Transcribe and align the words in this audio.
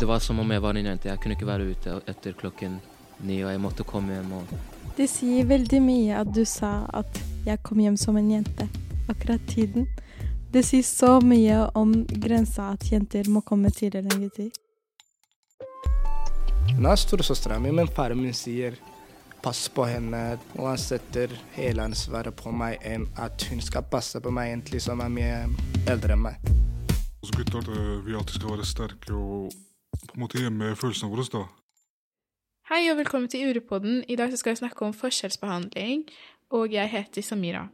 Det 0.00 0.06
var 0.06 0.18
som 0.18 0.38
om 0.38 0.50
jeg 0.50 0.60
var 0.60 0.74
en 0.74 0.86
jente. 0.86 1.08
Jeg 1.08 1.20
kunne 1.20 1.34
ikke 1.36 1.46
være 1.46 1.64
ute 1.74 1.94
etter 2.08 2.32
klokken 2.32 2.78
ni, 3.20 3.42
og 3.44 3.50
jeg 3.52 3.60
måtte 3.60 3.84
komme 3.84 4.14
hjem. 4.14 4.32
og... 4.32 4.54
Det 4.96 5.04
sier 5.12 5.44
veldig 5.44 5.80
mye 5.84 6.22
at 6.22 6.30
du 6.32 6.40
sa 6.48 6.86
at 6.96 7.20
jeg 7.44 7.60
kom 7.68 7.82
hjem 7.84 7.98
som 8.00 8.16
en 8.16 8.30
jente. 8.32 8.64
Akkurat 9.12 9.44
tiden. 9.52 9.84
Det 10.56 10.64
sier 10.64 10.88
så 10.88 11.18
mye 11.20 11.68
om 11.76 11.92
grensa 12.08 12.70
at 12.78 12.88
jenter 12.88 13.28
må 13.28 13.44
komme 13.44 13.68
tidligere 13.68 14.08
enn 14.08 14.24
gutter. 14.24 14.48
Nå 16.80 16.88
er 16.88 17.04
storesøstera 17.04 17.60
mi, 17.60 17.68
men 17.68 17.92
faren 17.92 18.24
min 18.24 18.32
sier 18.32 18.80
pass 19.44 19.66
på 19.68 19.84
henne, 19.84 20.38
og 20.56 20.64
han 20.72 20.80
setter 20.80 21.36
hele 21.60 21.84
ansvaret 21.92 22.32
på 22.40 22.56
meg 22.56 22.80
enn 22.80 23.04
at 23.20 23.50
hun 23.52 23.60
skal 23.60 23.84
passe 23.84 24.16
på 24.16 24.32
meg 24.32 24.54
egentlig 24.54 24.80
som 24.80 25.04
er 25.04 25.12
mye 25.12 25.40
eldre 25.84 26.16
enn 26.16 26.28
meg. 26.30 26.54
Altså 27.20 27.36
gutter, 27.36 27.60
at 27.60 28.06
vi 28.06 28.16
alltid 28.16 28.40
skal 28.40 28.56
være 28.56 28.72
sterke 28.78 29.12
og 29.12 29.60
på 30.06 30.16
en 30.16 30.22
måte 30.24 30.40
hjemme 30.40 30.72
følelsene 30.78 31.10
våre, 31.12 31.26
da. 31.32 31.44
Hei 32.70 32.84
og 32.92 33.00
velkommen 33.00 33.28
til 33.30 33.50
Urepodden. 33.50 34.04
I 34.08 34.16
dag 34.16 34.32
skal 34.38 34.54
vi 34.54 34.62
snakke 34.62 34.86
om 34.86 34.94
forskjellsbehandling, 34.94 36.04
og 36.54 36.72
jeg 36.72 36.90
heter 36.92 37.24
Samira. 37.26 37.66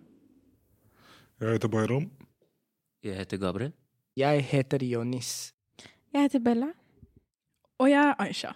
Jeg 1.40 1.58
heter 1.58 1.68
Bayram. 1.68 2.08
Jeg 3.04 3.18
heter 3.20 3.36
Gabriel. 3.36 3.74
Jeg 4.16 4.44
heter 4.48 4.84
Jonis. 4.84 5.52
Jeg 6.12 6.22
heter 6.22 6.40
Bella. 6.40 6.70
Og 7.78 7.90
jeg 7.90 8.00
er 8.00 8.14
Aisha. 8.24 8.54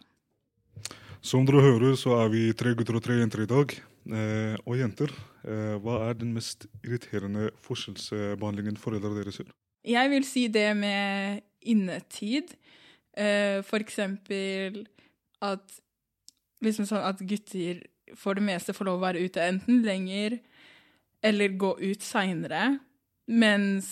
Som 1.21 1.45
dere 1.45 1.61
hører, 1.61 1.95
så 2.01 2.17
er 2.23 2.31
vi 2.33 2.47
tre 2.57 2.73
gutter 2.75 2.97
og 2.97 3.05
tre 3.05 3.19
jenter 3.21 3.45
i 3.45 3.49
dag. 3.51 3.75
Eh, 4.09 4.57
og 4.65 4.79
jenter, 4.81 5.13
eh, 5.45 5.77
hva 5.85 5.99
er 6.09 6.17
den 6.17 6.33
mest 6.33 6.65
irriterende 6.81 7.51
forskjellsbehandlingen 7.61 8.81
foreldrene 8.81 9.21
deres 9.21 9.43
gjør? 9.43 9.51
Jeg 9.85 10.11
vil 10.11 10.25
si 10.25 10.47
det 10.49 10.71
med 10.77 11.45
innetid. 11.61 12.57
Eh, 13.21 13.61
for 13.67 13.83
eksempel 13.85 14.85
at 15.45 15.81
liksom 16.65 16.87
sånn 16.89 17.05
at 17.05 17.21
gutter 17.29 17.83
for 18.19 18.37
det 18.37 18.45
meste 18.45 18.75
får 18.77 18.89
lov 18.89 19.01
å 19.01 19.05
være 19.05 19.25
ute 19.25 19.45
enten 19.45 19.83
lenger 19.87 20.39
eller 21.25 21.59
gå 21.61 21.75
ut 21.83 22.05
seinere. 22.05 22.79
Mens 23.31 23.91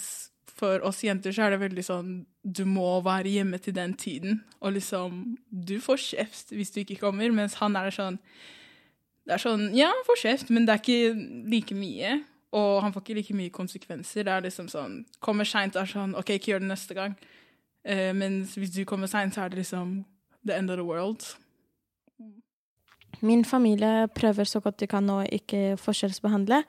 for 0.58 0.82
oss 0.86 1.04
jenter 1.04 1.34
så 1.34 1.46
er 1.46 1.54
det 1.54 1.62
veldig 1.62 1.84
sånn 1.86 2.14
Du 2.42 2.64
må 2.66 2.98
være 3.04 3.30
hjemme 3.30 3.60
til 3.62 3.76
den 3.76 3.92
tiden. 3.94 4.40
Og 4.60 4.74
liksom 4.74 5.36
Du 5.50 5.76
får 5.80 6.00
kjeft 6.02 6.54
hvis 6.56 6.72
du 6.74 6.80
ikke 6.82 6.98
kommer, 7.04 7.30
mens 7.30 7.58
han 7.60 7.76
er 7.78 7.92
sånn 7.94 8.18
Det 9.28 9.36
er 9.36 9.44
sånn 9.44 9.68
Ja, 9.76 9.92
han 9.92 10.06
får 10.08 10.22
kjeft, 10.24 10.50
men 10.50 10.66
det 10.66 10.74
er 10.74 10.82
ikke 10.82 11.52
like 11.52 11.78
mye. 11.78 12.22
Og 12.56 12.80
han 12.82 12.94
får 12.94 13.04
ikke 13.04 13.18
like 13.20 13.36
mye 13.36 13.54
konsekvenser. 13.54 14.24
Det 14.24 14.34
er 14.34 14.46
liksom 14.48 14.70
sånn 14.72 15.02
Kommer 15.20 15.46
seint, 15.46 15.76
er 15.76 15.86
sånn 15.86 16.16
OK, 16.18 16.34
ikke 16.34 16.54
gjør 16.54 16.64
det 16.64 16.72
neste 16.72 16.96
gang. 16.98 17.14
Uh, 17.88 18.12
mens 18.16 18.56
hvis 18.58 18.74
du 18.74 18.82
kommer 18.88 19.08
seint, 19.10 19.34
så 19.34 19.44
er 19.44 19.52
det 19.52 19.62
liksom 19.62 20.02
the 20.44 20.56
end 20.56 20.70
of 20.70 20.76
the 20.76 20.84
world. 20.84 21.24
Min 23.20 23.44
familie 23.44 24.06
prøver 24.14 24.46
så 24.46 24.60
godt 24.60 24.78
de 24.78 24.86
kan 24.86 25.08
å 25.10 25.22
ikke 25.24 25.78
forskjellsbehandle, 25.80 26.60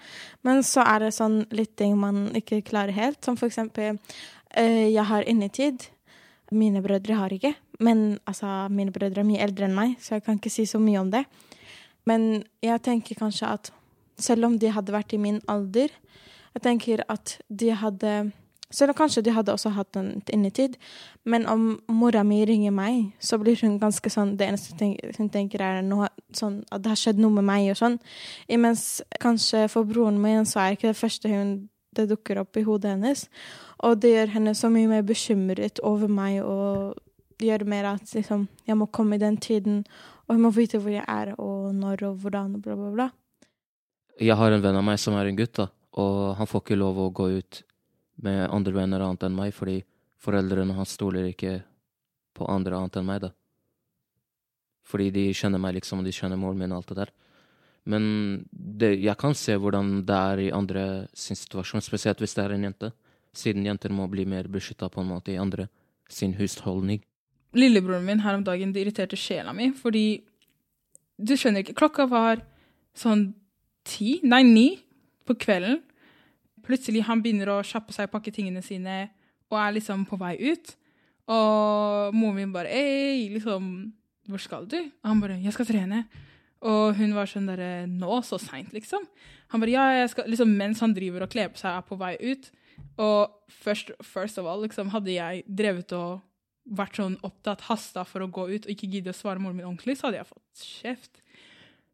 men 0.48 0.64
så 0.66 0.82
er 0.88 1.04
det 1.04 1.14
sånn 1.14 1.44
litt 1.54 1.76
ting 1.78 1.98
man 2.00 2.30
ikke 2.38 2.64
klarer 2.66 2.96
helt, 2.96 3.20
som 3.26 3.38
for 3.38 3.52
eksempel 3.52 4.00
uh, 4.00 4.88
jeg 4.90 5.06
har 5.12 5.28
innetid. 5.30 5.90
Mine 6.50 6.82
brødre 6.82 7.20
har 7.20 7.34
ikke, 7.36 7.54
men 7.80 8.18
altså, 8.26 8.66
mine 8.74 8.94
brødre 8.96 9.22
er 9.22 9.28
mye 9.28 9.44
eldre 9.46 9.68
enn 9.68 9.78
meg, 9.78 10.00
så 10.02 10.18
jeg 10.18 10.26
kan 10.26 10.40
ikke 10.40 10.54
si 10.54 10.66
så 10.66 10.82
mye 10.82 11.04
om 11.04 11.12
det. 11.14 11.28
Men 12.10 12.42
jeg 12.66 12.82
tenker 12.82 13.20
kanskje 13.20 13.52
at 13.54 13.74
selv 14.20 14.48
om 14.48 14.58
de 14.60 14.72
hadde 14.74 14.96
vært 14.96 15.14
i 15.14 15.22
min 15.22 15.38
alder, 15.52 15.92
jeg 16.56 16.64
tenker 16.66 17.04
at 17.12 17.38
de 17.48 17.70
hadde 17.78 18.14
selv 18.72 18.94
om 18.94 18.98
kanskje 19.00 19.24
de 19.26 19.34
hadde 19.34 19.54
også 19.54 19.72
hatt 19.74 19.98
en 19.98 20.12
innetid. 20.34 20.78
Men 21.26 21.48
om 21.50 21.80
mora 21.88 22.24
mi 22.24 22.44
ringer 22.46 22.74
meg, 22.76 23.12
så 23.20 23.40
blir 23.42 23.58
hun 23.64 23.80
ganske 23.82 24.10
sånn 24.14 24.36
Det 24.38 24.48
eneste 24.48 24.94
hun 25.18 25.30
tenker, 25.34 25.62
er 25.62 25.82
noe, 25.82 26.10
sånn, 26.36 26.62
at 26.72 26.84
det 26.84 26.94
har 26.94 27.00
skjedd 27.00 27.20
noe 27.22 27.34
med 27.40 27.48
meg, 27.50 27.72
og 27.74 27.80
sånn. 27.82 28.00
Imens 28.48 29.02
kanskje 29.20 29.68
for 29.74 29.90
broren 29.90 30.22
min 30.22 30.46
så 30.46 30.62
er 30.64 30.78
ikke 30.78 30.92
det 30.92 31.02
første 31.02 31.32
hun 31.34 31.70
det 31.98 32.06
dukker 32.12 32.38
opp 32.44 32.58
i 32.58 32.64
hodet 32.64 32.94
hennes. 32.94 33.26
Og 33.86 33.98
det 34.02 34.14
gjør 34.14 34.34
henne 34.36 34.54
så 34.58 34.70
mye 34.72 34.90
mer 34.92 35.06
bekymret 35.08 35.82
over 35.86 36.12
meg 36.12 36.44
og 36.44 37.00
gjør 37.42 37.66
mer 37.70 37.94
at 37.96 38.14
liksom, 38.14 38.48
jeg 38.68 38.78
må 38.78 38.90
komme 38.94 39.18
i 39.18 39.22
den 39.22 39.40
tiden, 39.42 39.82
og 40.28 40.36
hun 40.36 40.44
må 40.44 40.52
vite 40.54 40.78
hvor 40.78 40.94
jeg 40.94 41.06
er, 41.08 41.34
og 41.40 41.74
når 41.76 42.04
og 42.10 42.22
hvordan, 42.24 42.58
og 42.60 42.62
bla, 42.66 42.76
bla, 42.76 42.92
bla. 42.94 43.10
Jeg 44.20 44.36
har 44.36 44.52
en 44.52 44.64
venn 44.64 44.76
av 44.76 44.84
meg 44.84 45.00
som 45.00 45.16
er 45.16 45.30
en 45.30 45.40
gutt, 45.40 45.56
da, 45.56 45.70
og 45.98 46.36
han 46.38 46.50
får 46.52 46.66
ikke 46.66 46.80
lov 46.80 47.00
å 47.00 47.10
gå 47.16 47.30
ut 47.40 47.62
med 48.24 48.50
andre 48.52 48.76
venner 48.76 49.04
annet 49.06 49.26
enn 49.28 49.38
meg, 49.38 49.54
fordi 49.56 49.80
foreldrene 50.20 50.76
hans 50.78 50.96
stoler 50.98 51.30
ikke 51.30 51.60
på 52.36 52.48
andre 52.52 52.78
annet 52.78 53.00
enn 53.00 53.08
meg, 53.08 53.24
da. 53.24 53.32
Fordi 54.90 55.10
de 55.14 55.26
kjenner 55.38 55.62
meg, 55.62 55.78
liksom, 55.78 56.02
og 56.02 56.08
de 56.08 56.16
kjenner 56.16 56.40
moren 56.40 56.60
min 56.60 56.74
og 56.74 56.82
alt 56.82 56.94
det 56.94 57.00
der. 57.04 57.14
Men 57.90 58.04
det, 58.52 58.96
jeg 59.02 59.18
kan 59.22 59.36
se 59.38 59.56
hvordan 59.58 60.02
det 60.08 60.18
er 60.32 60.42
i 60.44 60.50
andre 60.54 60.84
sin 61.18 61.38
situasjon, 61.38 61.84
spesielt 61.86 62.22
hvis 62.22 62.36
det 62.38 62.44
er 62.46 62.56
en 62.56 62.66
jente. 62.68 62.92
Siden 63.36 63.66
jenter 63.66 63.94
må 63.94 64.08
bli 64.10 64.26
mer 64.30 64.50
beskytta 64.52 64.90
på 64.92 65.04
en 65.04 65.12
måte 65.12 65.34
i 65.34 65.40
andre 65.42 65.70
sin 66.10 66.36
husholdning. 66.38 67.02
Lillebroren 67.58 68.06
min 68.06 68.22
her 68.22 68.38
om 68.38 68.44
dagen 68.46 68.74
det 68.74 68.84
irriterte 68.84 69.18
sjela 69.18 69.54
mi, 69.58 69.72
fordi 69.74 70.22
du 71.18 71.36
skjønner 71.38 71.64
ikke 71.64 71.78
Klokka 71.78 72.06
var 72.10 72.44
sånn 72.98 73.32
ti, 73.88 74.20
nei 74.24 74.44
ni, 74.46 74.68
på 75.26 75.36
kvelden. 75.40 75.82
Plutselig 76.70 77.02
han 77.08 77.24
begynner 77.24 77.50
å 77.50 77.64
kjappe 77.66 77.96
seg, 77.96 78.12
pakke 78.12 78.34
tingene 78.34 78.62
sine, 78.66 79.08
og 79.50 79.58
er 79.58 79.76
liksom 79.80 80.06
på 80.10 80.20
vei 80.22 80.36
ut. 80.52 80.76
Og 81.30 82.16
moren 82.18 82.38
min 82.38 82.54
bare 82.54 82.72
Ei, 82.74 83.28
liksom, 83.34 83.66
hvor 84.30 84.42
skal 84.42 84.66
du? 84.70 84.78
Og 84.78 85.10
han 85.12 85.22
bare 85.22 85.38
Jeg 85.42 85.54
skal 85.54 85.68
trene. 85.70 86.04
Og 86.66 86.96
hun 86.98 87.14
var 87.16 87.30
sånn 87.30 87.48
derre 87.48 87.86
Nå, 87.88 88.20
så 88.26 88.40
seint, 88.42 88.74
liksom? 88.76 89.06
Han 89.54 89.62
bare 89.62 89.76
Ja, 89.76 89.84
jeg 90.02 90.10
skal 90.14 90.30
Liksom 90.32 90.56
mens 90.58 90.82
han 90.84 90.96
driver 90.96 91.26
og 91.26 91.34
kler 91.34 91.52
på 91.54 91.62
seg, 91.62 91.78
er 91.78 91.86
på 91.86 91.98
vei 92.00 92.16
ut. 92.22 92.50
Og 93.00 93.54
first, 93.62 93.94
first 94.02 94.42
of 94.42 94.50
all, 94.50 94.64
liksom, 94.66 94.92
hadde 94.94 95.14
jeg 95.14 95.46
drevet 95.46 95.94
og 95.98 96.26
vært 96.70 97.00
sånn 97.00 97.18
opptatt, 97.26 97.66
hasta 97.70 98.04
for 98.06 98.24
å 98.24 98.30
gå 98.32 98.46
ut 98.52 98.68
og 98.68 98.74
ikke 98.74 98.90
gidde 98.92 99.14
å 99.14 99.18
svare 99.18 99.42
moren 99.42 99.58
min 99.58 99.68
ordentlig, 99.68 99.98
så 99.98 100.08
hadde 100.08 100.20
jeg 100.20 100.30
fått 100.30 100.66
kjeft. 100.66 101.22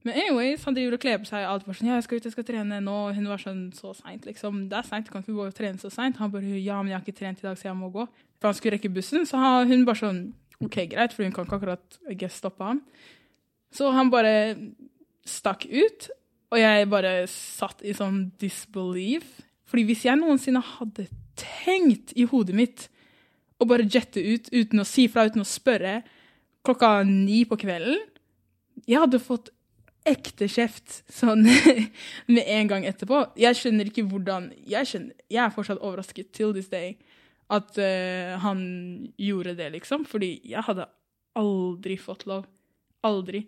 Men 0.06 0.20
anyways, 0.22 0.64
han 0.68 0.76
driver 0.78 0.96
og 1.00 1.02
kler 1.02 1.18
på 1.18 1.26
seg. 1.26 1.44
Alt 1.50 1.66
bare 1.66 1.80
sånn, 1.80 1.90
ja, 1.90 1.98
jeg 1.98 2.06
skal 2.06 2.20
ut, 2.20 2.26
jeg 2.28 2.36
skal 2.36 2.46
trene 2.46 2.78
nå. 2.86 2.98
Hun 3.18 3.30
var 3.32 3.42
sånn, 3.42 3.62
så 3.74 3.96
seint, 3.98 4.28
liksom. 4.30 4.68
Det 4.70 4.78
er 4.78 4.86
seint, 4.86 5.08
du 5.08 5.14
kan 5.14 5.24
ikke 5.26 5.34
gå 5.34 5.48
og 5.48 5.56
trene 5.58 5.82
så 5.82 5.90
seint. 5.94 6.20
Han 6.22 6.34
bare, 6.34 6.46
ja, 6.62 6.78
men 6.84 6.94
jeg 6.94 7.00
har 7.00 7.06
ikke 7.06 7.20
trent 7.24 7.42
i 7.42 7.48
dag, 7.48 7.58
så 7.58 7.72
jeg 7.72 7.78
må 7.80 7.90
gå. 7.94 8.06
For 8.38 8.52
han 8.52 8.58
skulle 8.58 8.78
rekke 8.78 8.94
bussen. 8.94 9.26
Så 9.26 9.42
hun 9.42 9.86
bare 9.88 10.02
sånn, 10.04 10.20
OK, 10.62 10.78
greit, 10.94 11.16
for 11.16 11.26
hun 11.26 11.34
kan 11.34 11.48
ikke 11.48 11.58
akkurat 11.58 12.00
guess, 12.22 12.38
stoppe 12.44 12.70
ham. 12.70 12.84
Så 13.74 13.90
han 13.96 14.14
bare 14.14 14.36
stakk 15.26 15.66
ut, 15.66 16.10
og 16.54 16.62
jeg 16.62 16.90
bare 16.94 17.16
satt 17.32 17.82
i 17.82 17.96
sånn 17.98 18.28
disbelief. 18.40 19.40
Fordi 19.66 19.88
hvis 19.90 20.06
jeg 20.06 20.22
noensinne 20.22 20.62
hadde 20.62 21.10
tenkt 21.40 22.14
i 22.16 22.28
hodet 22.30 22.56
mitt 22.56 22.86
å 23.58 23.66
bare 23.68 23.88
jette 23.90 24.22
ut 24.22 24.52
uten 24.54 24.84
å 24.84 24.88
si 24.88 25.08
fra, 25.10 25.26
uten 25.26 25.44
å 25.44 25.48
spørre, 25.48 25.98
klokka 26.66 27.00
ni 27.08 27.44
på 27.46 27.58
kvelden 27.62 28.00
Jeg 28.90 29.00
hadde 29.00 29.22
fått 29.24 29.52
ekte 30.06 30.48
kjeft 30.52 31.02
sånn 31.12 31.44
med 32.34 32.44
en 32.46 32.70
gang 32.70 32.86
etterpå. 32.88 33.24
Jeg 33.40 33.58
skjønner 33.58 33.90
ikke 33.90 34.06
hvordan 34.10 34.52
Jeg, 34.70 34.90
skjønner, 34.90 35.18
jeg 35.32 35.42
er 35.44 35.54
fortsatt 35.54 35.82
overrasket 35.82 36.32
til 36.36 36.54
this 36.56 36.70
day 36.72 36.96
at 37.54 37.78
uh, 37.78 38.38
han 38.42 38.62
gjorde 39.22 39.56
det, 39.60 39.70
liksom. 39.76 40.06
Fordi 40.10 40.40
jeg 40.46 40.66
hadde 40.66 40.88
aldri 41.38 41.98
fått 42.02 42.26
lov. 42.30 42.48
Aldri. 43.06 43.44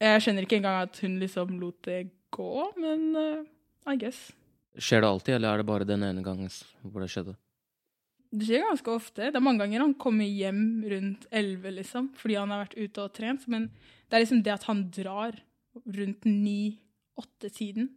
Jeg 0.00 0.22
skjønner 0.24 0.46
ikke 0.46 0.60
engang 0.60 0.86
at 0.86 1.00
hun 1.02 1.18
liksom 1.20 1.58
lot 1.60 1.80
det 1.88 2.04
gå, 2.34 2.52
men 2.80 3.04
uh, 3.16 3.42
I 3.88 3.98
guess. 4.00 4.30
Skjer 4.78 5.02
det 5.02 5.10
alltid, 5.10 5.34
eller 5.36 5.50
er 5.50 5.62
det 5.62 5.68
bare 5.68 5.88
den 5.88 6.04
ene 6.06 6.22
gangen 6.22 6.50
hvor 6.84 7.02
det 7.02 7.10
skjedde? 7.12 7.34
Det 8.28 8.44
skjer 8.44 8.66
ganske 8.66 8.92
ofte. 8.92 9.30
Det 9.32 9.40
er 9.40 9.44
mange 9.44 9.64
ganger 9.64 9.86
han 9.86 9.96
kommer 10.00 10.28
hjem 10.28 10.84
rundt 10.88 11.24
elleve, 11.32 11.72
liksom, 11.80 12.12
fordi 12.16 12.36
han 12.36 12.52
har 12.52 12.66
vært 12.66 12.76
ute 12.76 13.04
og 13.04 13.14
trent. 13.16 13.46
Men 13.48 13.70
det 14.08 14.16
er 14.16 14.24
liksom 14.24 14.42
det 14.44 14.54
at 14.54 14.66
han 14.68 14.84
drar 14.94 15.38
rundt 15.74 16.24
ni-åtte-tiden. 16.28 17.90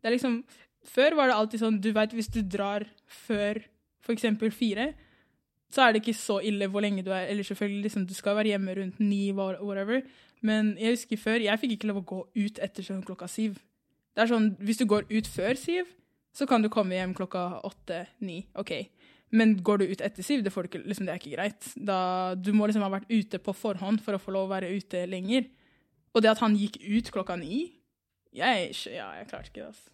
Det 0.00 0.10
er 0.10 0.16
liksom 0.16 0.44
Før 0.84 1.14
var 1.16 1.30
det 1.30 1.36
alltid 1.38 1.60
sånn 1.62 1.78
Du 1.80 1.94
veit, 1.96 2.12
hvis 2.12 2.28
du 2.28 2.42
drar 2.42 2.84
før 3.08 3.62
f.eks. 4.04 4.26
fire, 4.52 4.90
så 5.72 5.82
er 5.82 5.94
det 5.94 6.02
ikke 6.02 6.16
så 6.18 6.38
ille 6.44 6.68
hvor 6.68 6.84
lenge 6.84 7.02
du 7.02 7.08
er. 7.08 7.24
Eller 7.32 7.46
selvfølgelig, 7.46 7.86
liksom, 7.86 8.04
du 8.06 8.12
skal 8.14 8.36
være 8.36 8.52
hjemme 8.52 8.74
rundt 8.76 9.00
ni, 9.00 9.32
whatever. 9.32 10.02
Men 10.44 10.74
jeg 10.76 10.98
husker 10.98 11.16
før, 11.16 11.40
jeg 11.40 11.60
fikk 11.62 11.78
ikke 11.78 11.88
lov 11.88 12.02
å 12.02 12.08
gå 12.10 12.20
ut 12.36 12.60
etter 12.62 12.84
sånn 12.84 13.00
klokka 13.06 13.30
syv. 13.32 13.56
Det 14.14 14.22
er 14.22 14.30
sånn, 14.30 14.50
Hvis 14.60 14.82
du 14.82 14.84
går 14.90 15.08
ut 15.08 15.30
før 15.30 15.56
syv, 15.56 15.88
så 16.34 16.46
kan 16.50 16.62
du 16.62 16.68
komme 16.68 16.98
hjem 16.98 17.14
klokka 17.16 17.62
åtte-ni. 17.64 18.42
OK. 18.60 18.74
Men 19.34 19.56
går 19.66 19.80
du 19.80 19.90
ut 19.90 20.02
etter 20.04 20.22
syv, 20.26 20.44
det, 20.44 20.52
ikke, 20.52 20.84
liksom, 20.84 21.08
det 21.08 21.14
er 21.14 21.22
ikke 21.22 21.34
greit. 21.34 21.68
Da, 21.74 21.98
du 22.36 22.52
må 22.54 22.68
liksom 22.68 22.84
ha 22.84 22.92
vært 22.92 23.10
ute 23.10 23.40
på 23.42 23.54
forhånd 23.56 24.02
for 24.04 24.14
å 24.14 24.22
få 24.22 24.34
lov 24.34 24.50
å 24.50 24.52
være 24.52 24.70
ute 24.76 25.06
lenger. 25.10 25.48
Og 26.14 26.22
det 26.22 26.30
at 26.30 26.42
han 26.44 26.56
gikk 26.58 26.78
ut 26.82 27.10
klokka 27.14 27.36
ni 27.40 27.64
jeg, 28.34 28.70
Ja, 28.90 29.12
jeg 29.18 29.28
klarte 29.30 29.50
ikke 29.50 29.60
det, 29.60 29.66
altså. 29.72 29.90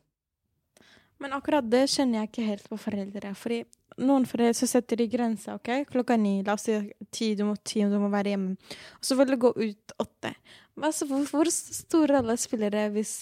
Men 1.21 1.35
akkurat 1.37 1.67
det 1.69 1.83
kjenner 1.93 2.23
jeg 2.23 2.31
ikke 2.31 2.47
helt 2.47 2.69
på 2.73 2.79
foreldre. 2.81 3.35
Fordi 3.37 3.59
noen 4.01 4.25
foreldre 4.29 4.57
så 4.57 4.69
setter 4.71 4.97
de 4.97 5.09
grenser. 5.13 5.59
ok? 5.59 5.85
Klokka 5.91 6.17
ni, 6.17 6.39
la 6.47 6.55
oss 6.57 6.65
si 6.65 6.79
ti, 7.13 7.35
du 7.37 7.45
må, 7.45 7.57
ti, 7.61 7.83
du 7.85 7.99
må 8.01 8.09
være 8.13 8.33
hjemme. 8.33 8.55
Og 8.97 9.05
så 9.05 9.19
vil 9.19 9.35
du 9.35 9.37
gå 9.43 9.51
ut 9.59 9.95
åtte. 10.01 10.33
Altså, 10.81 11.07
hvor, 11.09 11.25
hvor 11.29 11.51
stor 11.53 12.11
rolle 12.15 12.37
spiller 12.41 12.73
det 12.73 12.85
hvis 12.95 13.13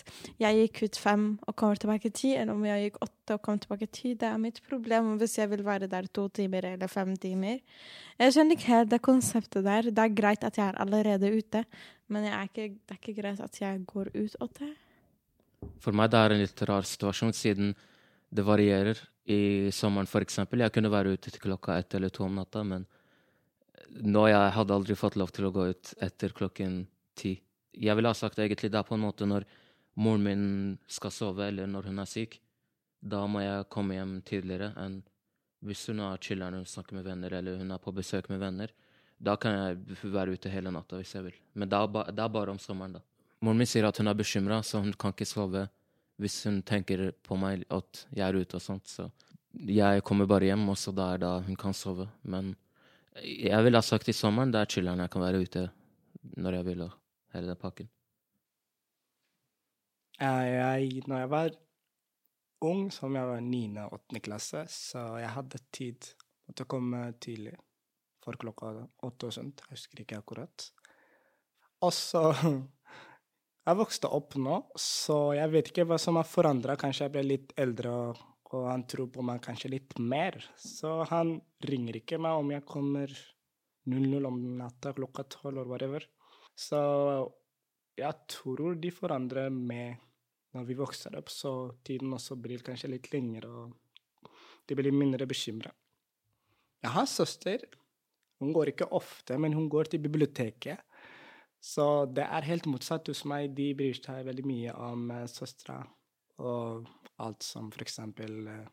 jeg 0.40 0.58
gikk 0.62 0.82
ut 0.87 0.99
fem 1.02 1.25
og 1.43 1.56
kommer 1.58 1.81
tilbake 1.81 2.10
ti, 2.14 2.32
eller 2.38 2.55
om 2.55 2.64
jeg 2.66 2.87
gikk 2.87 2.99
åtte 3.05 3.37
og 3.37 3.43
kommer 3.44 3.62
tilbake 3.64 3.88
ti? 3.94 4.14
Det 4.19 4.28
er 4.28 4.40
mitt 4.43 4.60
problem 4.69 5.14
hvis 5.20 5.38
jeg 5.40 5.50
vil 5.50 5.64
være 5.66 5.90
der 5.90 6.06
to 6.14 6.28
timer 6.28 6.70
eller 6.72 6.90
fem 6.93 7.14
timer. 7.19 7.58
Jeg 8.19 8.34
skjønner 8.34 8.58
ikke 8.58 8.72
helt 8.72 8.93
det 8.93 9.00
konseptet 9.05 9.66
der. 9.66 9.90
Det 9.90 10.05
er 10.05 10.19
greit 10.20 10.46
at 10.46 10.58
jeg 10.58 10.66
er 10.69 10.81
allerede 10.82 11.32
ute, 11.34 11.64
men 12.08 12.28
er 12.28 12.46
ikke, 12.46 12.69
det 12.78 12.94
er 12.96 13.00
ikke 13.02 13.19
greit 13.20 13.43
at 13.44 13.60
jeg 13.60 13.82
går 13.87 14.12
ut 14.14 14.38
åtte. 14.44 14.72
For 15.82 15.96
meg 15.96 16.12
det 16.12 16.20
er 16.20 16.34
en 16.34 16.44
litt 16.44 16.62
rar 16.70 16.87
situasjon, 16.87 17.34
siden 17.34 17.75
det 18.31 18.44
varierer. 18.46 19.00
I 19.28 19.69
sommeren, 19.75 20.08
for 20.08 20.25
eksempel, 20.25 20.62
jeg 20.64 20.72
kunne 20.72 20.93
være 20.93 21.16
ute 21.16 21.32
til 21.32 21.43
klokka 21.43 21.76
ett 21.76 21.94
eller 21.99 22.12
to 22.14 22.25
om 22.25 22.38
natta, 22.38 22.62
men 22.64 22.87
nå 23.88 24.25
jeg 24.28 24.55
hadde 24.55 24.75
aldri 24.75 24.96
fått 24.99 25.19
lov 25.20 25.32
til 25.34 25.49
å 25.49 25.52
gå 25.52 25.69
ut 25.72 25.93
etter 26.05 26.32
klokken 26.37 26.81
ti. 27.19 27.34
Jeg 27.73 27.97
ville 27.97 28.11
ha 28.11 28.17
sagt 28.17 28.38
egentlig 28.38 28.70
det 28.73 28.79
er 28.81 28.87
på 28.88 28.97
en 28.97 29.05
måte 29.05 29.26
når 29.29 29.47
moren 29.99 30.25
min 30.25 30.44
skal 30.87 31.12
sove, 31.15 31.49
eller 31.49 31.67
når 31.67 31.91
hun 31.91 32.03
er 32.03 32.09
syk. 32.09 32.38
Da 33.00 33.25
må 33.31 33.43
jeg 33.43 33.69
komme 33.70 33.99
hjem 33.99 34.19
tidligere 34.26 34.73
enn 34.81 35.00
hvis 35.67 35.88
hun 35.91 36.03
er 36.06 36.20
chiller'n 36.23 36.61
og 36.61 36.69
snakker 36.70 36.94
med 36.99 37.06
venner, 37.06 37.35
eller 37.35 37.59
hun 37.59 37.73
er 37.75 37.82
på 37.82 37.94
besøk 37.94 38.29
med 38.31 38.38
venner. 38.43 38.70
Da 39.19 39.35
kan 39.37 39.56
jeg 39.56 39.99
være 40.12 40.37
ute 40.38 40.50
hele 40.53 40.70
natta 40.70 40.99
hvis 41.00 41.17
jeg 41.17 41.25
vil. 41.26 41.38
Men 41.59 41.70
det 41.70 41.79
er, 41.79 42.12
det 42.15 42.23
er 42.23 42.35
bare 42.35 42.55
om 42.55 42.61
sommeren, 42.62 42.99
da. 42.99 43.03
Moren 43.43 43.59
min 43.59 43.70
sier 43.70 43.87
at 43.87 43.99
hun 43.99 44.11
er 44.11 44.19
bekymra, 44.19 44.61
så 44.62 44.82
hun 44.82 44.94
kan 44.94 45.15
ikke 45.15 45.26
sove 45.26 45.67
hvis 46.19 46.41
hun 46.47 46.62
tenker 46.67 47.11
på 47.23 47.38
meg 47.38 47.65
at 47.70 48.05
jeg 48.11 48.25
er 48.26 48.38
ute 48.38 48.59
og 48.59 48.62
sånt. 48.62 48.91
Så 48.91 49.09
jeg 49.67 50.03
kommer 50.06 50.26
bare 50.31 50.50
hjem, 50.50 50.65
og 50.70 50.79
så 50.79 50.94
da 50.94 51.12
er 51.15 51.23
da 51.23 51.32
hun 51.47 51.59
kan 51.59 51.75
sove. 51.75 52.09
Men 52.23 52.55
jeg 53.23 53.62
ville 53.67 53.79
ha 53.79 53.87
sagt 53.87 54.11
i 54.11 54.15
sommeren 54.15 54.55
det 54.55 54.62
er 54.62 54.73
chiller'n 54.75 55.03
jeg 55.05 55.12
kan 55.15 55.25
være 55.26 55.43
ute 55.43 55.69
når 56.38 56.59
jeg 56.59 56.67
vil, 56.70 56.87
og 56.87 56.98
hele 57.35 57.51
den 57.53 57.61
pakken. 57.61 57.91
Jeg, 60.19 61.03
når 61.07 61.23
jeg 61.23 61.31
var 61.31 61.51
ung, 62.67 62.89
som 62.91 63.15
jeg 63.15 63.29
var 63.29 63.43
9. 63.45 63.63
og 63.85 63.99
8. 64.01 64.23
klasse, 64.25 64.65
så 64.73 65.05
jeg 65.23 65.35
hadde 65.37 65.61
tid. 65.75 66.09
Måtte 66.49 66.67
komme 66.67 67.05
tidlig 67.23 67.55
for 68.25 68.39
klokka 68.41 68.73
åtte 69.07 69.29
og 69.29 69.35
sånt. 69.37 69.63
Jeg 69.63 69.77
husker 69.77 70.03
ikke 70.03 70.19
akkurat. 70.23 70.67
Og 71.87 71.95
så 71.95 72.25
Jeg 73.69 73.77
vokste 73.77 74.09
opp 74.17 74.33
nå, 74.41 74.63
så 74.81 75.35
jeg 75.37 75.53
vet 75.53 75.67
ikke 75.69 75.85
hva 75.91 75.99
som 76.01 76.17
har 76.17 76.25
forandra. 76.25 76.79
Kanskje 76.81 77.05
jeg 77.05 77.13
ble 77.13 77.25
litt 77.27 77.51
eldre, 77.61 77.91
og, 77.93 78.23
han 78.65 78.87
tror 78.89 79.11
på 79.13 79.21
meg 79.29 79.43
kanskje 79.45 79.75
litt 79.75 79.99
mer. 80.01 80.39
Så 80.57 81.03
han 81.11 81.35
ringer 81.69 81.99
ikke 82.01 82.17
meg 82.17 82.41
om 82.41 82.49
jeg 82.55 82.65
kommer 82.65 83.13
00 83.93 84.25
om 84.25 84.39
natta 84.57 84.95
klokka 84.97 85.27
tolv 85.35 85.53
eller 85.53 85.69
whatever. 85.69 86.07
Så 86.58 86.78
jeg 87.99 88.14
tror 88.31 88.78
de 88.82 88.90
forandrer 88.94 89.50
med 89.55 89.99
når 90.56 90.64
vi 90.64 90.76
vokser 90.78 91.14
opp, 91.19 91.28
så 91.31 91.52
tiden 91.84 92.14
også 92.16 92.38
blir 92.40 92.64
kanskje 92.66 92.90
litt 92.90 93.10
lengre, 93.12 93.50
og 93.50 94.32
de 94.66 94.76
blir 94.78 94.94
mindre 94.94 95.28
bekymra. 95.28 95.70
Jeg 96.82 96.94
har 96.94 97.06
søster. 97.10 97.64
Hun 98.38 98.52
går 98.55 98.72
ikke 98.72 98.88
ofte, 98.94 99.37
men 99.38 99.55
hun 99.56 99.69
går 99.69 99.90
til 99.90 100.02
biblioteket. 100.02 100.78
Så 101.60 102.06
det 102.14 102.22
er 102.22 102.46
helt 102.46 102.69
motsatt 102.70 103.10
hos 103.10 103.25
meg. 103.26 103.50
De 103.56 103.72
bryr 103.75 103.99
seg 103.99 104.26
veldig 104.28 104.44
mye 104.46 104.75
om 104.88 105.08
uh, 105.10 105.25
søstera 105.31 105.81
og 106.38 106.87
alt 107.19 107.43
som 107.43 107.66
for 107.75 107.82
eksempel 107.82 108.37
uh, 108.46 108.66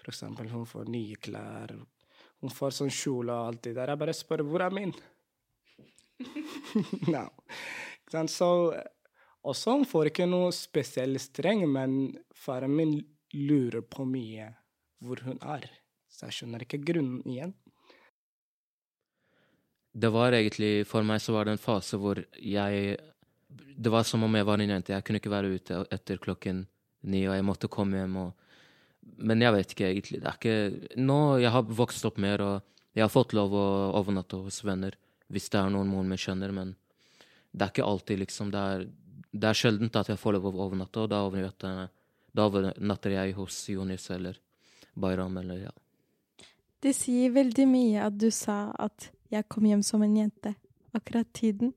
For 0.00 0.08
eksempel 0.12 0.48
hun 0.52 0.64
får 0.68 0.88
nye 0.92 1.16
klær, 1.20 1.74
hun 2.40 2.52
får 2.52 2.74
sånn 2.76 2.92
kjole 2.92 3.32
og 3.32 3.50
alt 3.52 3.62
det 3.64 3.74
der. 3.76 3.92
Jeg 3.92 4.00
bare 4.00 4.16
spør 4.16 4.42
hvor 4.48 4.64
er 4.64 4.74
min? 4.74 4.92
no. 7.14 7.26
Så 8.30 8.50
også 9.44 9.74
hun 9.78 9.88
får 9.88 10.12
ikke 10.12 10.28
noe 10.30 10.52
spesiell 10.54 11.18
streng, 11.20 11.64
men 11.70 12.14
faren 12.34 12.74
min 12.76 12.98
lurer 13.34 13.82
på 13.82 14.06
mye 14.08 14.52
hvor 15.04 15.20
hun 15.26 15.40
er. 15.42 15.66
Så 16.08 16.28
jeg 16.28 16.38
skjønner 16.38 16.62
ikke 16.64 16.84
grunnen 16.86 17.24
igjen 17.26 17.54
det 19.94 20.10
var 20.10 20.34
egentlig 20.34 20.84
For 20.90 21.06
meg 21.06 21.22
så 21.22 21.34
var 21.34 21.46
det 21.46 21.54
en 21.54 21.62
fase 21.62 21.98
hvor 22.00 22.20
jeg 22.34 22.96
Det 23.48 23.92
var 23.92 24.06
som 24.06 24.24
om 24.26 24.34
jeg 24.34 24.46
var 24.46 24.58
en 24.58 24.70
jente. 24.74 24.92
Jeg 24.92 25.04
kunne 25.04 25.20
ikke 25.22 25.32
være 25.32 25.54
ute 25.54 25.84
etter 25.94 26.18
klokken 26.18 26.66
ni, 27.04 27.26
og 27.28 27.36
jeg 27.36 27.46
måtte 27.46 27.70
komme 27.70 28.00
hjem 28.00 28.16
og 28.24 28.32
Men 29.04 29.42
jeg 29.42 29.52
vet 29.52 29.72
ikke, 29.72 29.88
egentlig. 29.90 30.20
Det 30.22 30.28
er 30.30 30.38
ikke 30.38 31.00
Nå 31.00 31.38
jeg 31.38 31.52
har 31.54 31.62
vokst 31.62 32.04
opp 32.08 32.18
mer, 32.18 32.40
og 32.40 32.62
jeg 32.94 33.04
har 33.04 33.12
fått 33.12 33.34
lov 33.36 33.54
å 33.54 33.66
overnatte 34.00 34.38
hos 34.42 34.62
venner 34.64 34.96
hvis 35.34 35.50
det 35.50 35.60
er 35.60 35.72
noen 35.74 35.90
moren 35.90 36.10
min 36.12 36.20
skjønner, 36.20 36.54
men 36.54 36.74
det 37.54 37.66
er 37.66 37.72
ikke 37.72 37.86
alltid, 37.86 38.22
liksom. 38.22 38.50
Det 38.54 38.62
er, 38.74 38.86
det 39.34 39.50
er 39.50 39.58
sjeldent 39.58 39.98
at 39.98 40.10
jeg 40.12 40.20
får 40.20 40.36
lov 40.36 40.50
å 40.50 40.54
overnatte, 40.66 41.04
og 41.04 41.10
da 41.12 41.22
overnatter, 41.26 41.88
da 42.34 42.46
overnatter 42.48 43.16
jeg 43.16 43.34
hos 43.38 43.58
Jonis 43.70 44.06
eller 44.14 44.38
Bayram 44.94 45.36
eller 45.42 45.66
ja. 45.66 45.74
Det 46.84 46.92
sier 46.94 47.32
veldig 47.32 47.66
mye 47.66 48.06
at 48.06 48.16
du 48.20 48.28
sa 48.34 48.68
at 48.78 49.08
jeg 49.32 49.46
kom 49.50 49.66
hjem 49.66 49.82
som 49.86 50.02
en 50.04 50.16
jente. 50.18 50.52
Akkurat 50.94 51.30
tiden. 51.34 51.72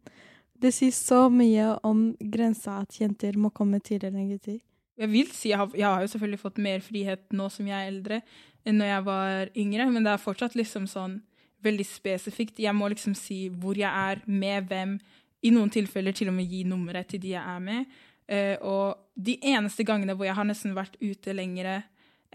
Det 0.57 0.73
sier 0.75 0.93
så 0.93 1.27
mye 1.33 1.77
om 1.87 2.09
grensa 2.19 2.81
at 2.83 2.97
jenter 2.99 3.37
må 3.39 3.53
komme 3.55 3.79
tidligere 3.79 4.17
enn 4.17 4.33
gutter. 4.33 4.59
Jeg 4.97 5.09
vil 5.13 5.29
si 5.33 5.51
jeg 5.51 5.61
har, 5.61 5.71
jeg 5.77 5.85
har 5.85 6.03
jo 6.03 6.11
selvfølgelig 6.11 6.41
fått 6.41 6.61
mer 6.65 6.81
frihet 6.81 7.33
nå 7.37 7.47
som 7.53 7.69
jeg 7.69 7.77
er 7.77 7.91
eldre, 7.91 8.21
enn 8.65 8.79
når 8.81 8.89
jeg 8.89 9.05
var 9.07 9.51
yngre, 9.63 9.89
men 9.93 10.05
det 10.05 10.13
er 10.13 10.23
fortsatt 10.23 10.57
liksom 10.57 10.87
sånn 10.89 11.19
veldig 11.63 11.85
spesifikt. 11.85 12.59
Jeg 12.59 12.75
må 12.75 12.89
liksom 12.91 13.15
si 13.17 13.47
hvor 13.49 13.77
jeg 13.77 13.89
er, 13.89 14.21
med 14.25 14.69
hvem. 14.69 14.97
I 15.45 15.51
noen 15.53 15.69
tilfeller 15.69 16.15
til 16.17 16.31
og 16.31 16.35
med 16.37 16.49
gi 16.49 16.63
nummeret 16.65 17.11
til 17.11 17.21
de 17.21 17.35
jeg 17.35 17.43
er 17.43 17.59
med. 17.63 17.97
Uh, 18.27 18.55
og 18.67 18.87
de 19.15 19.37
eneste 19.53 19.85
gangene 19.87 20.15
hvor 20.17 20.27
jeg 20.27 20.35
har 20.35 20.47
nesten 20.47 20.75
vært 20.75 20.97
ute 20.99 21.33
lengre 21.33 21.81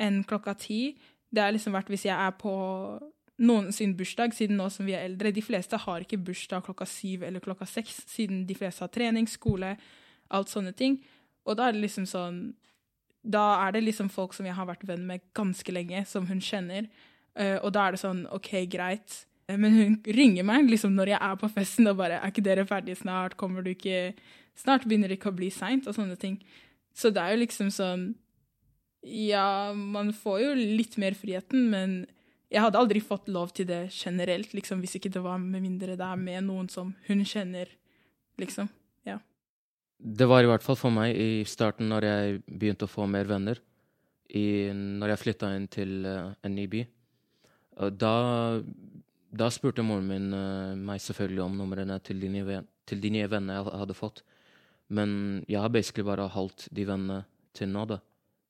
enn 0.00 0.22
klokka 0.24 0.54
ti, 0.56 0.94
det 1.32 1.42
har 1.42 1.52
liksom 1.52 1.74
vært 1.76 1.90
hvis 1.92 2.06
jeg 2.06 2.16
er 2.16 2.32
på 2.40 2.52
noen 3.42 3.72
sin 3.74 3.94
bursdag, 3.96 4.34
siden 4.36 4.58
nå 4.60 4.68
som 4.70 4.86
vi 4.86 4.94
er 4.96 5.06
eldre. 5.06 5.32
De 5.34 5.44
fleste 5.44 5.78
har 5.84 6.04
ikke 6.04 6.20
bursdag 6.20 6.64
klokka 6.66 6.86
syv 6.88 7.24
eller 7.26 7.42
klokka 7.44 7.66
seks, 7.68 8.02
siden 8.10 8.44
de 8.48 8.56
fleste 8.56 8.84
har 8.84 8.92
trening, 8.92 9.28
skole, 9.28 9.74
alt 10.32 10.52
sånne 10.52 10.74
ting. 10.76 11.00
Og 11.48 11.58
da 11.58 11.68
er 11.68 11.76
det 11.76 11.86
liksom 11.86 12.08
sånn 12.08 12.42
Da 13.22 13.68
er 13.68 13.70
det 13.76 13.84
liksom 13.84 14.08
folk 14.10 14.32
som 14.34 14.46
jeg 14.48 14.54
har 14.56 14.66
vært 14.66 14.82
venn 14.82 15.04
med 15.06 15.22
ganske 15.30 15.70
lenge, 15.70 16.00
som 16.10 16.24
hun 16.26 16.40
kjenner. 16.42 16.88
Uh, 17.38 17.58
og 17.62 17.70
da 17.72 17.86
er 17.86 17.94
det 17.94 18.02
sånn 18.02 18.24
OK, 18.34 18.50
greit. 18.72 19.22
Uh, 19.48 19.56
men 19.56 19.76
hun 19.76 19.98
ringer 20.18 20.46
meg 20.46 20.68
liksom 20.70 20.96
når 20.96 21.14
jeg 21.14 21.20
er 21.28 21.38
på 21.40 21.50
festen 21.52 21.88
og 21.88 21.98
bare 22.00 22.20
'Er 22.20 22.32
ikke 22.32 22.44
dere 22.44 22.66
ferdige 22.68 23.00
snart? 23.00 23.36
Kommer 23.36 23.62
du 23.62 23.70
ikke 23.70 24.14
Snart 24.52 24.84
begynner 24.84 25.08
det 25.08 25.16
ikke 25.16 25.32
å 25.32 25.36
bli 25.36 25.48
seint?' 25.48 25.86
og 25.88 25.94
sånne 25.96 26.18
ting. 26.20 26.42
Så 26.92 27.08
det 27.08 27.22
er 27.22 27.32
jo 27.32 27.44
liksom 27.44 27.70
sånn 27.72 28.14
Ja, 29.02 29.72
man 29.72 30.12
får 30.12 30.40
jo 30.42 30.50
litt 30.54 30.98
mer 30.98 31.14
friheten, 31.14 31.70
men 31.70 32.06
jeg 32.52 32.62
hadde 32.62 32.78
aldri 32.78 33.00
fått 33.00 33.30
lov 33.32 33.50
til 33.56 33.66
det 33.66 33.88
generelt, 33.90 34.52
liksom, 34.54 34.78
hvis 34.84 34.94
ikke 34.98 35.10
det 35.10 35.22
var 35.24 35.40
med 35.40 35.64
mindre 35.64 35.96
det 35.96 36.06
er 36.06 36.20
med 36.20 36.44
noen 36.44 36.68
som 36.70 36.92
hun 37.08 37.24
kjenner, 37.24 37.66
liksom. 38.38 38.68
Ja. 39.08 39.18
Det 39.98 40.28
var 40.28 40.44
i 40.44 40.50
hvert 40.50 40.62
fall 40.62 40.78
for 40.78 40.94
meg 40.94 41.16
i 41.16 41.42
starten, 41.48 41.88
når 41.88 42.06
jeg 42.06 42.42
begynte 42.46 42.86
å 42.86 42.92
få 42.92 43.08
mer 43.10 43.26
venner. 43.30 43.58
I, 44.32 44.70
når 44.72 45.12
jeg 45.12 45.22
flytta 45.24 45.50
inn 45.56 45.66
til 45.68 46.06
uh, 46.08 46.30
en 46.44 46.54
ny 46.56 46.68
by. 46.70 46.84
Da, 47.72 48.14
da, 49.32 49.48
spurte 49.50 49.84
moren 49.86 50.08
min 50.10 50.28
uh, 50.36 50.76
meg 50.76 51.00
selvfølgelig 51.00 51.44
om 51.46 51.56
numrene 51.56 51.96
til 52.04 52.20
de, 52.20 52.28
nye, 52.28 52.60
til 52.88 53.00
de 53.00 53.10
nye 53.14 53.30
vennene 53.32 53.58
jeg 53.58 53.80
hadde 53.80 53.96
fått. 53.96 54.22
Men 54.92 55.42
jeg 55.48 55.62
har 55.62 55.72
basically 55.72 56.04
bare 56.04 56.28
holdt 56.34 56.66
de 56.70 56.84
vennene 56.88 57.22
til 57.56 57.70
nå, 57.72 57.86
da. 57.88 58.02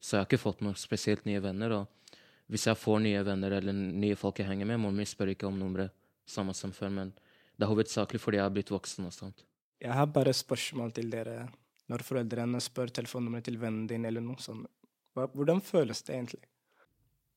Så 0.02 0.16
jeg 0.16 0.24
har 0.24 0.30
ikke 0.30 0.42
fått 0.42 0.62
noen 0.66 0.78
spesielt 0.78 1.26
nye 1.28 1.42
venner. 1.42 1.76
og 1.78 2.02
hvis 2.50 2.66
jeg 2.66 2.76
får 2.76 2.98
nye 3.00 3.22
venner 3.24 3.54
eller 3.56 3.72
nye 3.72 4.18
folk 4.18 4.42
jeg 4.42 4.48
henger 4.50 4.68
med, 4.68 4.82
moren 4.82 4.98
min 4.98 5.08
spør 5.08 5.30
ikke 5.32 5.48
om 5.48 5.58
nummeret 5.58 5.94
samme 6.28 6.54
som 6.54 6.72
før, 6.74 6.90
men 6.92 7.12
det 7.56 7.64
er 7.64 7.70
hovedsakelig 7.70 8.20
fordi 8.20 8.40
jeg 8.40 8.44
har 8.44 8.52
blitt 8.54 8.72
voksen 8.72 9.08
og 9.08 9.14
sånt. 9.14 9.44
Jeg 9.82 9.94
har 9.96 10.06
bare 10.12 10.34
spørsmål 10.36 10.92
til 10.94 11.10
dere. 11.10 11.46
Når 11.90 12.04
foreldrene 12.06 12.60
spør 12.62 12.92
telefonnummeret 12.94 13.48
til 13.48 13.58
vennen 13.60 13.86
din 13.90 14.04
eller 14.08 14.22
noe 14.24 14.40
sånt, 14.40 14.68
hvordan 15.14 15.60
føles 15.64 16.04
det 16.06 16.14
egentlig? 16.14 16.44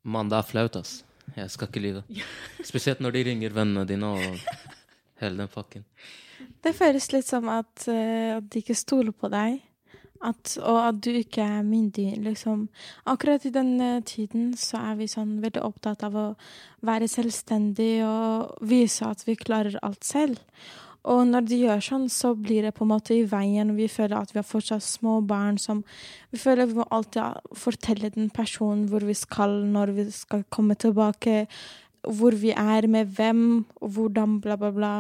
Mann, 0.04 0.30
det 0.30 0.38
er 0.38 0.48
flaut, 0.48 0.78
ass. 0.80 1.00
Jeg 1.36 1.52
skal 1.52 1.70
ikke 1.70 1.84
lyve. 1.84 2.04
Spesielt 2.70 3.02
når 3.04 3.18
de 3.18 3.24
ringer 3.30 3.56
vennene 3.56 3.86
dine 3.90 4.12
og 4.16 4.26
hele 5.22 5.44
den 5.44 5.52
pakken. 5.52 5.86
Det 6.64 6.76
føles 6.76 7.12
litt 7.14 7.28
som 7.28 7.48
at, 7.52 7.88
uh, 7.88 8.38
at 8.40 8.52
de 8.52 8.62
ikke 8.64 8.78
stoler 8.78 9.16
på 9.16 9.32
deg. 9.34 9.62
At, 10.26 10.56
og 10.64 10.80
at 10.80 11.02
du 11.06 11.12
ikke 11.12 11.44
er 11.44 11.66
myndig, 11.68 12.16
liksom. 12.24 12.64
Akkurat 13.06 13.44
i 13.46 13.52
den 13.54 13.76
tiden 14.08 14.56
så 14.58 14.80
er 14.80 14.96
vi 14.98 15.10
sånn 15.12 15.36
veldig 15.44 15.62
opptatt 15.62 16.06
av 16.08 16.16
å 16.18 16.24
være 16.88 17.10
selvstendig 17.12 18.00
og 18.08 18.56
vise 18.66 19.06
at 19.06 19.22
vi 19.28 19.36
klarer 19.38 19.76
alt 19.86 20.08
selv. 20.08 20.40
Og 21.06 21.22
når 21.30 21.46
de 21.46 21.58
gjør 21.62 21.84
sånn, 21.86 22.06
så 22.10 22.32
blir 22.34 22.66
det 22.66 22.74
på 22.78 22.86
en 22.86 22.92
måte 22.96 23.14
i 23.14 23.26
veien. 23.30 23.76
Vi 23.78 23.86
føler 23.92 24.18
at 24.18 24.32
vi 24.34 24.40
har 24.40 24.48
fortsatt 24.48 24.84
små 24.84 25.20
barn 25.26 25.60
som 25.62 25.84
Vi 26.34 26.40
føler 26.42 26.68
vi 26.68 26.80
må 26.80 26.88
alltid 26.92 27.54
fortelle 27.56 28.10
den 28.12 28.32
personen 28.34 28.88
hvor 28.90 29.06
vi 29.06 29.14
skal, 29.16 29.62
når 29.72 29.94
vi 29.96 30.08
skal 30.12 30.44
komme 30.50 30.76
tilbake, 30.76 31.46
hvor 32.04 32.36
vi 32.36 32.52
er, 32.52 32.88
med 32.88 33.14
hvem, 33.16 33.66
og 33.82 33.90
hvordan, 33.96 34.40
bla, 34.42 34.58
bla, 34.58 34.72
bla, 34.72 34.92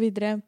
videre. 0.00 0.38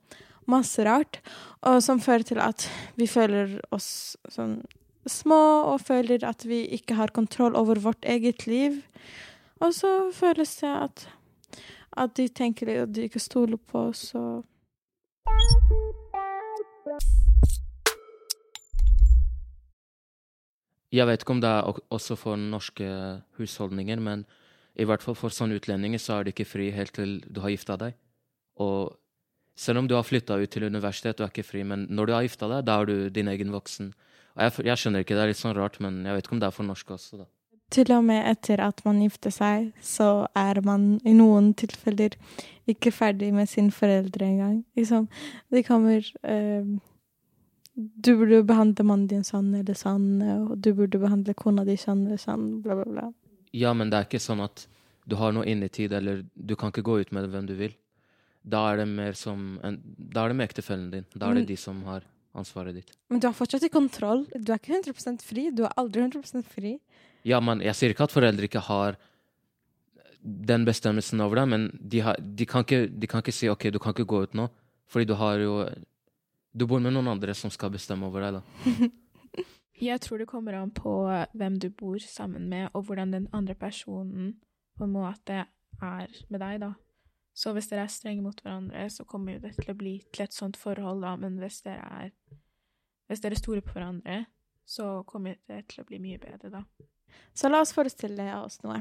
Masse 0.47 0.85
rart. 0.87 1.21
Og 1.67 1.83
som 1.83 2.01
fører 2.01 2.23
til 2.23 2.41
at 2.41 2.69
vi 2.97 3.11
føler 3.11 3.59
oss 3.75 4.17
sånn 4.31 4.61
små, 5.07 5.43
og 5.75 5.83
føler 5.83 6.25
at 6.27 6.47
vi 6.47 6.65
ikke 6.79 6.97
har 6.99 7.15
kontroll 7.15 7.59
over 7.59 7.83
vårt 7.83 8.07
eget 8.07 8.47
liv. 8.47 8.81
Og 9.61 9.75
så 9.75 10.11
føles 10.15 10.57
det 10.63 10.73
at, 10.73 11.09
at 11.97 12.17
de 12.17 12.29
tenker 12.29 12.71
at 12.83 12.95
de 12.95 13.07
ikke 13.11 13.23
stoler 13.23 13.59
på 13.59 13.89
oss, 13.91 14.15
og 14.15 14.45
Jeg 20.97 21.07
vet 21.09 21.23
ikke 21.23 21.35
om 21.35 21.41
det 21.43 21.51
er 21.51 21.81
også 21.93 22.17
for 22.17 22.41
norske 22.41 22.87
husholdninger, 23.37 24.01
men 24.01 24.23
i 24.77 24.85
hvert 24.89 25.03
fall 25.05 25.17
for 25.19 25.35
sånne 25.35 25.59
utlendinger 25.59 26.01
så 26.01 26.19
er 26.19 26.25
du 26.25 26.33
ikke 26.33 26.49
fri 26.49 26.71
helt 26.73 26.95
til 26.97 27.19
du 27.27 27.41
har 27.45 27.53
gifta 27.53 27.77
deg. 27.81 27.97
Og 28.63 28.95
selv 29.57 29.83
om 29.83 29.89
du 29.89 29.97
har 29.97 30.07
flytta 30.07 30.39
ut 30.41 30.53
til 30.53 30.69
universitet, 30.69 31.17
du 31.19 31.25
er 31.25 31.33
ikke 31.33 31.47
fri, 31.49 31.65
men 31.65 31.87
når 31.91 32.09
du 32.09 32.13
har 32.17 32.27
gifta 32.27 32.49
deg, 32.53 32.67
da 32.69 32.81
er 32.81 32.89
du 32.89 32.97
din 33.13 33.29
egen 33.33 33.53
voksen. 33.53 33.93
Og 34.37 34.45
jeg, 34.45 34.67
jeg 34.69 34.83
skjønner 34.83 35.05
ikke, 35.05 35.17
det 35.17 35.25
er 35.25 35.33
litt 35.33 35.41
sånn 35.41 35.57
rart, 35.57 35.81
men 35.85 36.03
jeg 36.05 36.17
vet 36.17 36.29
ikke 36.29 36.37
om 36.37 36.45
det 36.45 36.51
er 36.51 36.57
for 36.57 36.69
norske 36.69 36.97
også, 36.97 37.23
da. 37.25 37.29
Til 37.73 37.91
og 37.97 38.05
med 38.07 38.27
etter 38.31 38.61
at 38.63 38.83
man 38.87 39.01
gifter 39.03 39.33
seg, 39.35 39.71
så 39.83 40.27
er 40.39 40.61
man 40.65 40.97
i 41.05 41.15
noen 41.17 41.53
tilfeller 41.59 42.15
ikke 42.71 42.93
ferdig 42.95 43.33
med 43.35 43.51
sine 43.51 43.75
foreldre 43.75 44.27
engang. 44.27 44.61
Liksom, 44.79 45.09
de 45.55 45.63
kommer 45.67 46.07
eh, 46.23 46.69
Du 47.77 48.15
burde 48.17 48.41
behandle 48.49 48.87
mannen 48.89 49.09
din 49.11 49.25
sånn 49.27 49.51
eller 49.55 49.77
sånn, 49.77 50.23
og 50.23 50.55
du 50.65 50.71
burde 50.75 51.01
behandle 51.03 51.35
kona 51.37 51.65
di 51.67 51.77
sånn 51.77 52.07
eller 52.07 52.23
sånn, 52.23 52.63
bla, 52.65 52.79
bla, 52.79 52.87
bla. 52.89 53.11
Ja, 53.53 53.75
men 53.77 53.91
det 53.91 53.99
er 53.99 54.07
ikke 54.09 54.23
sånn 54.23 54.41
at 54.41 54.65
du 55.07 55.19
har 55.21 55.35
noe 55.37 55.45
innetid, 55.47 55.93
eller 55.93 56.25
du 56.35 56.57
kan 56.57 56.73
ikke 56.73 56.87
gå 56.87 57.01
ut 57.03 57.13
med 57.13 57.29
hvem 57.31 57.47
du 57.47 57.55
vil. 57.59 57.77
Da 58.47 58.63
er 58.71 58.81
det 58.81 58.87
mer 58.89 59.13
som 59.19 59.59
en, 59.67 59.81
Da 59.97 60.25
er 60.25 60.33
det 60.33 60.39
med 60.39 60.49
ektefellen 60.49 60.91
din. 60.91 61.07
Da 61.15 61.31
er 61.31 61.41
det 61.41 61.49
de 61.51 61.57
som 61.59 61.83
har 61.85 62.07
ansvaret 62.37 62.75
ditt. 62.75 62.93
Men 63.11 63.21
du 63.21 63.27
har 63.29 63.35
fortsatt 63.35 63.65
i 63.67 63.73
kontroll. 63.73 64.25
Du 64.35 64.53
er 64.53 64.61
ikke 64.61 64.77
100 64.77 65.23
fri. 65.25 65.49
Du 65.51 65.65
er 65.65 65.75
aldri 65.77 66.05
100 66.05 66.45
fri. 66.47 66.77
Ja, 67.27 67.41
men 67.43 67.63
jeg 67.65 67.75
sier 67.75 67.93
ikke 67.93 68.07
at 68.07 68.15
foreldre 68.15 68.47
ikke 68.47 68.63
har 68.69 68.99
den 70.27 70.67
bestemmelsen 70.67 71.23
over 71.23 71.41
deg, 71.41 71.51
men 71.51 71.67
de, 71.81 72.03
har, 72.07 72.19
de, 72.19 72.47
kan 72.47 72.65
ikke, 72.67 72.87
de 72.91 73.11
kan 73.11 73.23
ikke 73.23 73.35
si 73.35 73.51
OK, 73.51 73.69
du 73.75 73.79
kan 73.83 73.95
ikke 73.95 74.09
gå 74.11 74.23
ut 74.27 74.39
nå, 74.39 74.49
fordi 74.91 75.11
du 75.11 75.15
har 75.19 75.43
jo 75.43 75.61
Du 76.57 76.65
bor 76.65 76.81
med 76.81 76.95
noen 76.95 77.11
andre 77.13 77.35
som 77.37 77.51
skal 77.53 77.69
bestemme 77.75 78.07
over 78.09 78.23
deg, 78.25 78.39
da. 78.39 78.89
Jeg 79.77 80.01
tror 80.01 80.23
det 80.23 80.29
kommer 80.31 80.55
an 80.57 80.71
på 80.73 80.93
hvem 81.37 81.59
du 81.61 81.69
bor 81.69 81.99
sammen 82.01 82.47
med, 82.49 82.71
og 82.73 82.87
hvordan 82.89 83.13
den 83.13 83.27
andre 83.37 83.55
personen 83.55 84.39
på 84.79 84.87
en 84.87 84.95
måte 84.95 85.43
er 85.83 86.15
med 86.33 86.41
deg, 86.41 86.63
da. 86.63 86.71
Så 87.37 87.53
hvis 87.53 87.69
dere 87.69 87.85
er 87.85 87.93
strenge 87.93 88.25
mot 88.25 88.41
hverandre, 88.41 88.87
så 88.89 89.05
kommer 89.05 89.37
jo 89.37 89.43
det 89.43 89.53
til 89.59 89.75
å 89.75 89.77
bli 89.77 89.99
til 90.17 90.25
et 90.25 90.33
sånt 90.33 90.57
forhold, 90.57 91.05
da, 91.05 91.13
men 91.21 91.37
hvis 91.43 91.61
dere 91.67 91.85
er 91.85 92.15
Hvis 93.07 93.21
dere 93.23 93.37
stoler 93.39 93.63
på 93.63 93.77
hverandre, 93.77 94.25
så 94.67 95.01
kommer 95.07 95.39
det 95.49 95.63
til 95.71 95.83
å 95.83 95.89
bli 95.89 96.01
mye 96.03 96.21
bedre, 96.21 96.51
da. 96.51 96.63
Så 97.37 97.49
la 97.53 97.63
oss 97.63 97.75
forestille 97.77 98.27
oss 98.41 98.59
noe. 98.65 98.81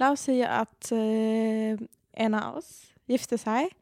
La 0.00 0.12
oss 0.14 0.26
si 0.28 0.38
at 0.44 0.90
uh, 0.92 1.86
en 2.16 2.36
av 2.36 2.60
oss 2.60 2.70
gifter 3.10 3.40
seg, 3.40 3.72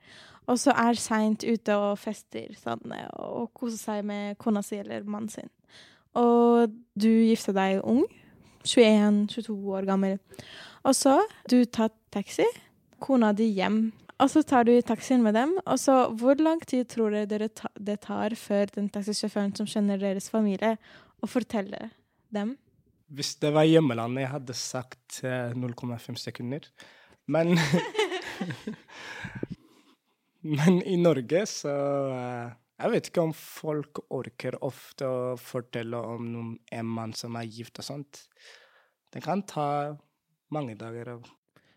og 0.44 0.58
så 0.60 0.74
er 0.76 0.98
seint 1.00 1.44
ute 1.44 1.76
og 1.80 1.96
fester 2.00 2.52
sånn, 2.60 2.82
og 3.16 3.48
koser 3.56 3.80
seg 3.80 4.04
med 4.06 4.36
kona 4.40 4.62
si 4.64 4.76
eller 4.80 5.06
mannen 5.08 5.32
sin. 5.32 5.50
Og 6.20 6.74
du 6.94 7.10
gifter 7.10 7.56
deg 7.56 7.80
ung, 7.82 8.04
21-22 8.64 9.56
år 9.76 9.88
gammel. 9.88 10.18
Og 10.84 10.94
så 10.96 11.18
du 11.50 11.64
tar 11.64 11.92
taxi, 12.14 12.46
kona 13.02 13.32
di 13.36 13.48
hjem. 13.56 13.88
Og 14.22 14.30
så 14.30 14.44
tar 14.46 14.68
du 14.68 14.72
taxien 14.86 15.24
med 15.24 15.34
dem. 15.34 15.56
Og 15.66 15.80
så 15.80 16.04
hvor 16.14 16.38
lang 16.40 16.62
tid 16.62 16.86
tror 16.92 17.16
dere 17.26 17.48
det 17.74 17.98
tar 18.06 18.36
før 18.38 18.70
den 18.76 18.88
taxisjåføren 18.92 19.56
som 19.58 19.68
kjenner 19.68 19.98
deres 20.00 20.30
familie, 20.30 20.76
å 21.24 21.30
fortelle 21.30 21.90
dem? 22.34 22.54
Hvis 23.14 23.34
det 23.42 23.52
var 23.54 23.66
hjemmelandet, 23.68 24.24
jeg 24.24 24.32
hadde 24.32 24.56
sagt 24.58 25.20
eh, 25.26 25.52
0,5 25.56 26.20
sekunder. 26.20 26.68
Men 27.26 27.56
Men 30.44 30.82
i 30.82 30.96
Norge 31.00 31.46
så 31.48 31.72
eh, 32.12 32.52
Jeg 32.82 32.92
vet 32.92 33.08
ikke 33.08 33.22
om 33.24 33.32
folk 33.38 34.02
orker 34.12 34.58
ofte 34.66 35.08
å 35.08 35.36
fortelle 35.40 35.96
om 35.96 36.26
noen, 36.28 36.50
en 36.74 36.90
mann 36.90 37.14
som 37.16 37.38
er 37.38 37.48
gift 37.48 37.78
og 37.80 37.86
sånt. 37.86 38.24
Det 39.14 39.22
kan 39.24 39.44
ta 39.46 39.94
mange 40.52 40.74
dager. 40.76 41.14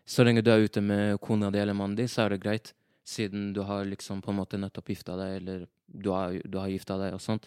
Så 0.04 0.26
lenge 0.26 0.42
du 0.42 0.50
er 0.52 0.66
ute 0.66 0.82
med 0.82 1.20
kona 1.22 1.52
di 1.54 1.62
eller 1.62 1.76
mannen 1.78 1.96
din, 1.96 2.10
så 2.10 2.26
er 2.26 2.34
det 2.34 2.42
greit. 2.42 2.72
Siden 3.06 3.52
du 3.54 3.62
har 3.64 3.86
liksom 3.86 4.20
på 4.20 4.34
en 4.34 4.40
måte 4.40 4.58
nettopp 4.60 4.90
gifta 4.90 5.16
deg, 5.16 5.36
eller 5.38 5.64
du 5.86 6.10
har, 6.12 6.34
du 6.44 6.58
har 6.58 6.68
gifta 6.68 6.98
deg 7.00 7.14
og 7.14 7.22
sånt. 7.24 7.46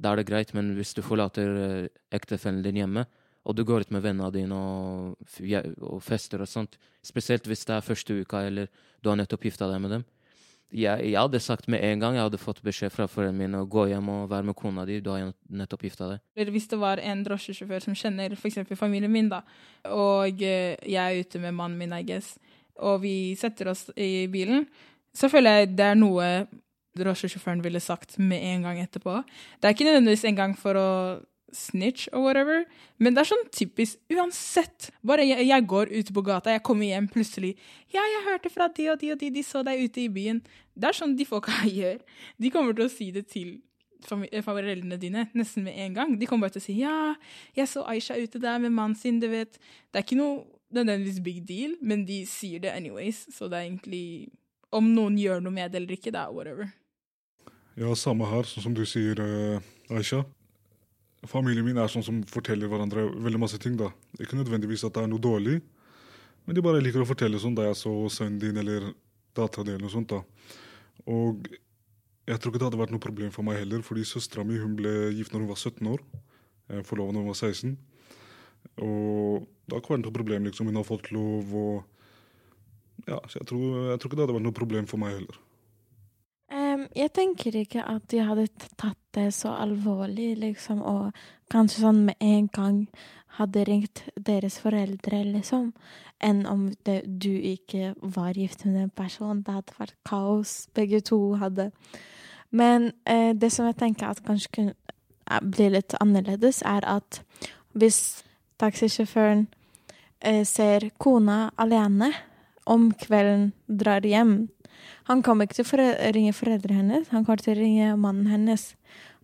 Da 0.00 0.12
er 0.12 0.20
det 0.20 0.28
greit, 0.30 0.54
men 0.56 0.72
hvis 0.78 0.94
du 0.96 1.02
forlater 1.04 1.56
eh, 1.64 1.88
ektefellen 2.16 2.62
din 2.64 2.80
hjemme, 2.80 3.04
og 3.44 3.56
du 3.56 3.64
går 3.64 3.84
ut 3.84 3.92
med 3.92 4.04
vennene 4.04 4.30
dine 4.32 4.56
og, 4.56 5.28
og 5.80 6.00
fester 6.04 6.42
og 6.44 6.48
sånt, 6.48 6.76
spesielt 7.04 7.48
hvis 7.48 7.66
det 7.68 7.76
er 7.76 7.84
første 7.84 8.16
uka, 8.20 8.44
eller 8.48 8.68
du 9.00 9.08
har 9.12 9.20
nettopp 9.20 9.46
gifta 9.48 9.68
deg 9.70 9.80
med 9.80 9.96
dem 9.96 10.08
jeg, 10.70 11.10
jeg 11.10 11.18
hadde 11.18 11.40
sagt 11.42 11.68
med 11.70 11.82
en 11.82 12.02
gang 12.02 12.16
jeg 12.16 12.26
hadde 12.28 12.40
fått 12.40 12.60
beskjed 12.62 12.92
fra 12.94 13.06
foreldrene 13.10 13.42
mine 13.42 13.62
å 13.62 13.68
gå 13.70 13.88
hjem 13.90 14.08
og 14.12 14.28
være 14.30 14.46
med 14.50 14.56
kona 14.58 14.84
di, 14.86 15.00
du 15.02 15.10
har 15.12 15.32
nettopp 15.50 15.84
gifta 15.86 16.12
deg. 16.12 16.50
Hvis 16.54 16.68
det 16.70 16.78
var 16.80 17.02
en 17.02 17.24
drosjesjåfør 17.26 17.86
som 17.88 17.96
kjenner 17.98 18.36
f.eks. 18.36 18.60
familien 18.78 19.12
min, 19.12 19.30
da, 19.32 19.42
og 19.90 20.42
eh, 20.46 20.78
jeg 20.86 21.00
er 21.00 21.26
ute 21.26 21.42
med 21.42 21.56
mannen 21.58 21.78
min, 21.80 21.94
I 21.96 22.06
guess, 22.06 22.36
og 22.80 23.02
vi 23.02 23.34
setter 23.38 23.72
oss 23.74 23.88
i 23.98 24.28
bilen, 24.30 24.66
så 25.14 25.30
føler 25.32 25.62
jeg 25.62 25.72
det 25.74 25.88
er 25.90 25.98
noe 25.98 26.28
drosjesjåføren 26.98 27.62
ville 27.64 27.80
sagt 27.82 28.18
med 28.18 28.42
en 28.42 28.66
gang 28.66 28.80
etterpå. 28.82 29.20
Det 29.60 29.68
er 29.68 29.76
ikke 29.76 29.86
nødvendigvis 29.88 30.26
en 30.28 30.38
gang 30.38 30.56
for 30.58 30.78
å 30.78 30.88
snitch 31.52 32.08
og 32.14 32.24
whatever, 32.24 32.64
men 33.02 33.14
det 33.14 33.24
er 33.24 33.30
sånn 33.32 33.48
typisk 33.54 33.98
uansett. 34.14 34.90
Bare 35.06 35.24
jeg, 35.26 35.46
jeg 35.48 35.66
går 35.70 35.90
ute 35.92 36.14
på 36.14 36.24
gata, 36.26 36.52
jeg 36.54 36.64
kommer 36.66 36.86
hjem 36.86 37.08
plutselig. 37.10 37.56
Ja, 37.94 38.04
jeg 38.06 38.26
hørte 38.28 38.52
fra 38.52 38.68
de 38.76 38.86
og 38.92 39.00
de 39.00 39.10
og 39.14 39.18
de, 39.22 39.32
de 39.34 39.42
så 39.46 39.64
deg 39.66 39.82
ute 39.82 40.04
i 40.04 40.12
byen. 40.12 40.42
Det 40.74 40.90
er 40.90 41.00
sånn 41.00 41.16
de 41.18 41.26
folka 41.28 41.56
gjør. 41.80 41.98
De 42.38 42.52
kommer 42.54 42.76
til 42.78 42.86
å 42.86 42.92
si 42.92 43.10
det 43.14 43.26
til 43.32 43.56
eh, 44.30 44.42
foreldrene 44.46 45.00
dine 45.00 45.26
nesten 45.34 45.66
med 45.66 45.78
en 45.86 45.98
gang. 45.98 46.16
De 46.20 46.30
kommer 46.30 46.48
bare 46.48 46.58
til 46.58 46.64
å 46.64 46.68
si 46.68 46.78
ja, 46.80 46.96
jeg 47.58 47.70
så 47.70 47.84
Aisha 47.90 48.18
ute 48.18 48.42
der 48.42 48.62
med 48.62 48.74
mannen 48.76 48.98
sin, 48.98 49.20
du 49.22 49.28
vet. 49.32 49.58
Det 49.90 50.02
er 50.02 50.06
ikke 50.06 50.20
noe 50.20 50.44
nødvendigvis 50.70 51.22
big 51.24 51.42
deal, 51.48 51.74
men 51.82 52.06
de 52.06 52.22
sier 52.30 52.62
det 52.62 52.70
anyways, 52.76 53.26
så 53.34 53.50
det 53.50 53.58
er 53.58 53.70
egentlig 53.72 54.04
Om 54.70 54.92
noen 54.94 55.16
gjør 55.18 55.40
noe 55.42 55.50
med 55.50 55.72
det 55.72 55.80
eller 55.80 55.96
ikke, 55.96 56.12
det 56.14 56.20
er 56.20 56.30
whatever. 56.30 56.68
Ja, 57.78 57.94
samme 57.94 58.26
her, 58.26 58.48
sånn 58.48 58.64
som 58.64 58.74
du 58.74 58.82
sier, 58.88 59.20
uh, 59.20 59.94
Aisha. 59.94 60.24
Familien 61.28 61.66
min 61.66 61.78
er 61.78 61.90
sånn 61.92 62.04
som 62.04 62.22
forteller 62.26 62.70
hverandre 62.70 63.04
veldig 63.22 63.40
masse 63.42 63.60
ting. 63.60 63.76
da. 63.76 63.90
Ikke 64.18 64.38
nødvendigvis 64.38 64.84
at 64.84 64.94
det 64.96 65.04
er 65.04 65.10
noe 65.12 65.22
dårlig, 65.22 65.60
men 66.46 66.56
de 66.56 66.64
bare 66.64 66.80
liker 66.80 67.04
å 67.04 67.08
fortelle 67.08 67.38
sånn 67.38 67.54
da 67.54 67.68
jeg 67.68 67.76
så 67.76 67.92
sønnen 68.08 68.40
din 68.40 68.56
eller 68.56 68.92
dattera 69.36 69.76
di 69.76 69.90
sånt. 69.92 70.08
da. 70.08 70.22
Og 71.06 71.46
jeg 72.26 72.38
tror 72.38 72.52
ikke 72.52 72.58
det 72.62 72.68
hadde 72.70 72.80
vært 72.80 72.94
noe 72.94 73.02
problem 73.02 73.30
for 73.34 73.46
meg 73.46 73.60
heller, 73.60 73.82
fordi 73.82 74.06
søstera 74.08 74.44
mi 74.46 74.58
hun 74.58 74.74
ble 74.78 75.12
gift 75.12 75.32
når 75.32 75.44
hun 75.44 75.52
var 75.52 75.60
17 75.60 75.92
år. 75.92 76.02
Forlova 76.86 77.12
når 77.12 77.24
hun 77.24 77.32
var 77.32 77.38
16. 77.38 77.76
Og 78.80 79.46
det 79.66 79.74
har 79.74 79.82
ikke 79.82 79.94
vært 79.94 80.04
noe 80.06 80.14
problem. 80.14 80.44
liksom. 80.48 80.66
Hun 80.70 80.78
har 80.80 80.86
fått 80.88 81.10
lov 81.14 81.54
og 81.54 81.84
Ja, 83.08 83.16
så 83.26 83.40
jeg 83.40 83.46
tror, 83.48 83.62
jeg 83.90 83.98
tror 83.98 84.10
ikke 84.10 84.16
det 84.18 84.24
hadde 84.26 84.34
vært 84.36 84.44
noe 84.44 84.58
problem 84.60 84.86
for 84.86 85.00
meg 85.00 85.14
heller. 85.16 85.38
Jeg 86.96 87.12
tenker 87.14 87.54
ikke 87.54 87.84
at 87.86 88.08
de 88.10 88.22
hadde 88.26 88.48
tatt 88.80 88.98
det 89.14 89.28
så 89.34 89.52
alvorlig, 89.62 90.34
liksom, 90.40 90.82
og 90.82 91.16
kanskje 91.50 91.84
sånn 91.84 92.04
med 92.08 92.18
en 92.22 92.48
gang 92.50 92.80
hadde 93.38 93.62
ringt 93.68 94.02
deres 94.18 94.58
foreldre, 94.62 95.22
liksom, 95.28 95.70
enn 96.18 96.42
om 96.50 96.66
det, 96.86 97.02
du 97.06 97.30
ikke 97.30 97.94
var 98.02 98.34
gift 98.34 98.64
med 98.66 98.76
den 98.76 98.90
personen. 98.90 99.44
Det 99.46 99.54
hadde 99.54 99.78
vært 99.78 99.96
kaos, 100.08 100.54
begge 100.74 101.00
to 101.06 101.20
hadde. 101.40 101.70
Men 102.50 102.90
eh, 103.06 103.32
det 103.38 103.52
som 103.54 103.68
jeg 103.70 103.78
tenker 103.78 104.10
at 104.10 104.24
kanskje 104.26 104.54
kunne 104.56 104.74
eh, 105.30 105.40
bli 105.40 105.70
litt 105.76 105.94
annerledes, 106.02 106.64
er 106.66 106.84
at 106.90 107.22
hvis 107.78 108.24
taxisjåføren 108.60 109.46
eh, 110.20 110.42
ser 110.42 110.90
kona 110.98 111.52
alene 111.54 112.10
om 112.66 112.90
kvelden 112.98 113.52
drar 113.66 114.04
hjem, 114.06 114.50
han 115.10 115.24
kommer 115.26 115.46
ikke 115.46 115.58
til 115.58 115.66
å 115.66 115.70
foreldre, 115.72 116.10
ringe 116.14 116.34
foreldrene 116.36 116.78
hennes, 116.80 117.08
han 117.10 117.24
kommer 117.26 117.42
til 117.42 117.56
å 117.56 117.60
ringe 117.60 117.94
mannen 117.98 118.30
hennes. 118.30 118.70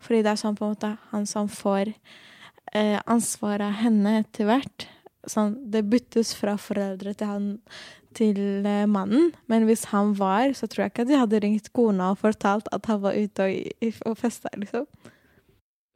Fordi 0.02 0.24
det 0.26 0.32
er 0.32 0.40
sånn 0.40 0.56
på 0.58 0.66
en 0.66 0.74
måte 0.74 0.92
han 1.12 1.28
som 1.30 1.50
får 1.50 1.92
eh, 2.74 2.98
ansvaret 3.06 3.68
av 3.68 3.78
henne 3.84 4.18
etter 4.24 4.50
hvert. 4.50 4.88
Sånn, 5.26 5.56
det 5.70 5.86
byttes 5.90 6.34
fra 6.38 6.56
foreldre 6.60 7.14
til 7.18 7.30
han 7.30 7.46
til 8.16 8.66
eh, 8.66 8.86
mannen. 8.90 9.30
Men 9.50 9.66
hvis 9.68 9.86
han 9.92 10.14
var, 10.18 10.52
så 10.56 10.68
tror 10.68 10.86
jeg 10.86 10.94
ikke 10.94 11.06
at 11.06 11.12
de 11.12 11.20
hadde 11.20 11.42
ringt 11.44 11.70
kona 11.76 12.12
og 12.14 12.22
fortalt 12.22 12.70
at 12.74 12.88
han 12.90 13.02
var 13.04 13.16
ute 13.16 13.46
og, 13.46 14.00
og 14.08 14.18
festa, 14.18 14.52
liksom. 14.56 14.88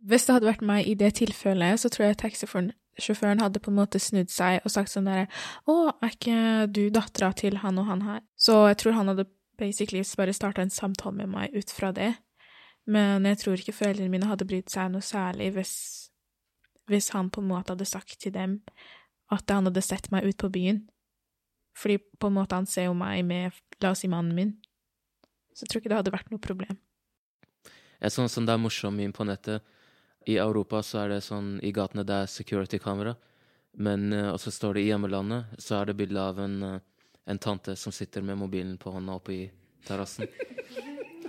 Hvis 0.07 0.27
det 0.27 0.37
hadde 0.37 0.49
vært 0.49 0.65
meg 0.65 0.87
i 0.89 0.95
det 0.97 1.13
tilfellet, 1.19 1.81
så 1.83 1.91
tror 1.93 2.07
jeg 2.07 2.21
taxisjåføren 2.23 3.43
hadde 3.43 3.61
på 3.61 3.73
en 3.73 3.81
måte 3.83 4.01
snudd 4.01 4.31
seg 4.33 4.63
og 4.65 4.73
sagt 4.73 4.95
sånn 4.95 5.11
derre 5.11 5.27
Å, 5.69 5.75
er 6.01 6.15
ikke 6.15 6.39
du 6.73 6.87
dattera 6.95 7.35
til 7.37 7.59
han 7.61 7.77
og 7.83 7.91
han 7.91 8.07
her? 8.07 8.23
Så 8.41 8.63
jeg 8.71 8.79
tror 8.81 8.97
han 8.97 9.13
hadde 9.13 9.29
basically 9.61 10.03
bare 10.17 10.35
starta 10.35 10.65
en 10.65 10.73
samtale 10.73 11.21
med 11.21 11.31
meg 11.35 11.55
ut 11.55 11.71
fra 11.71 11.93
det. 11.93 12.15
Men 12.91 13.29
jeg 13.29 13.39
tror 13.43 13.61
ikke 13.61 13.77
foreldrene 13.77 14.11
mine 14.13 14.31
hadde 14.31 14.49
brydd 14.49 14.71
seg 14.73 14.91
noe 14.91 15.05
særlig 15.05 15.53
hvis, 15.55 15.75
hvis 16.91 17.13
han 17.15 17.31
på 17.31 17.43
en 17.43 17.51
måte 17.53 17.75
hadde 17.75 17.89
sagt 17.89 18.19
til 18.23 18.35
dem 18.35 18.61
at 19.31 19.53
han 19.53 19.69
hadde 19.69 19.85
sett 19.85 20.11
meg 20.11 20.27
ut 20.27 20.41
på 20.41 20.51
byen. 20.51 20.83
Fordi 21.79 22.01
på 22.19 22.31
en 22.31 22.37
måte 22.37 22.57
han 22.59 22.67
ser 22.67 22.89
jo 22.89 22.97
meg 22.99 23.23
med, 23.25 23.55
la 23.83 23.93
oss 23.95 24.03
si, 24.03 24.11
mannen 24.11 24.35
min. 24.35 24.57
Så 25.55 25.65
jeg 25.65 25.71
tror 25.71 25.83
ikke 25.83 25.93
det 25.93 26.01
hadde 26.01 26.15
vært 26.15 26.33
noe 26.33 26.43
problem. 26.43 26.81
Jeg 28.01 28.15
sånn 28.15 28.31
som 28.33 28.47
det 28.49 28.57
er 28.57 28.63
morsomt 28.63 28.97
meme 28.97 29.15
på 29.15 29.27
nettet. 29.29 29.63
I 30.29 30.37
Europa 30.41 30.83
så 30.85 31.05
er 31.05 31.15
det 31.15 31.25
sånn 31.25 31.59
i 31.65 31.73
gatene 31.73 32.05
det 32.09 32.23
er 32.25 32.33
security-kamera. 32.33 33.15
Men 33.79 34.11
eh, 34.13 34.31
og 34.33 34.41
så 34.43 34.53
står 34.53 34.77
det 34.77 34.85
i 34.85 34.91
hjemmelandet, 34.91 35.55
så 35.63 35.79
er 35.79 35.91
det 35.91 35.99
bilde 36.01 36.21
av 36.21 36.41
en, 36.43 36.57
eh, 36.67 36.81
en 37.31 37.39
tante 37.39 37.77
som 37.77 37.93
sitter 37.93 38.23
med 38.23 38.39
mobilen 38.39 38.79
på 38.79 38.91
hånda 38.91 39.13
oppe 39.13 39.33
i 39.33 39.51
terrassen. 39.87 40.27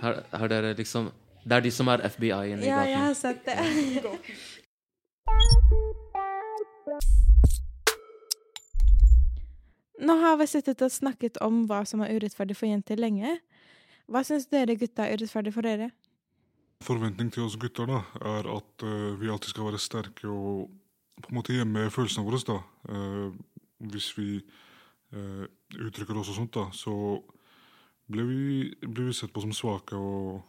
Har, 0.00 0.22
har 0.30 0.48
dere 0.48 0.74
liksom 0.74 1.10
Det 1.44 1.54
er 1.56 1.60
de 1.62 1.70
som 1.70 1.88
er 1.90 1.98
FBI 2.06 2.50
inne 2.54 2.62
i 2.62 2.68
Ja, 2.68 2.84
jeg 2.86 2.98
har 2.98 3.14
sett 3.14 3.44
det. 3.46 3.56
Nå 10.02 10.14
har 10.18 10.36
vi 10.38 10.46
sittet 10.50 10.82
og 10.82 10.90
snakket 10.90 11.38
om 11.42 11.66
hva 11.70 11.84
som 11.86 12.02
er 12.02 12.14
urettferdig 12.16 12.56
for 12.58 12.66
jenter 12.66 12.96
lenge. 12.98 13.38
Hva 14.10 14.22
syns 14.26 14.46
dere 14.50 14.74
gutta 14.78 15.06
er 15.06 15.14
urettferdig 15.18 15.52
for 15.54 15.62
dere? 15.66 15.90
Forventning 16.82 17.30
til 17.30 17.46
oss 17.46 17.54
gutter 17.58 17.86
da, 17.86 18.02
er 18.18 18.42
at 18.56 18.82
uh, 18.82 19.14
vi 19.20 19.30
alltid 19.30 19.54
skal 19.54 19.68
være 19.70 19.78
sterke 19.82 20.26
og 20.26 20.66
på 21.22 21.30
en 21.30 21.36
måte 21.38 21.54
hjemme 21.54 21.90
følelsene 21.94 22.26
våre. 22.26 22.42
da. 22.46 22.58
Uh, 22.90 23.30
hvis 23.82 24.18
vi 24.18 24.26
eh, 25.12 25.46
uttrykker 25.78 26.18
oss 26.18 26.32
og 26.32 26.38
sånt, 26.40 26.56
da, 26.56 26.68
så 26.74 26.94
blir 28.12 28.28
vi, 28.28 28.42
blir 28.82 29.10
vi 29.10 29.16
sett 29.16 29.32
på 29.32 29.42
som 29.44 29.54
svake 29.56 29.96
og 29.96 30.42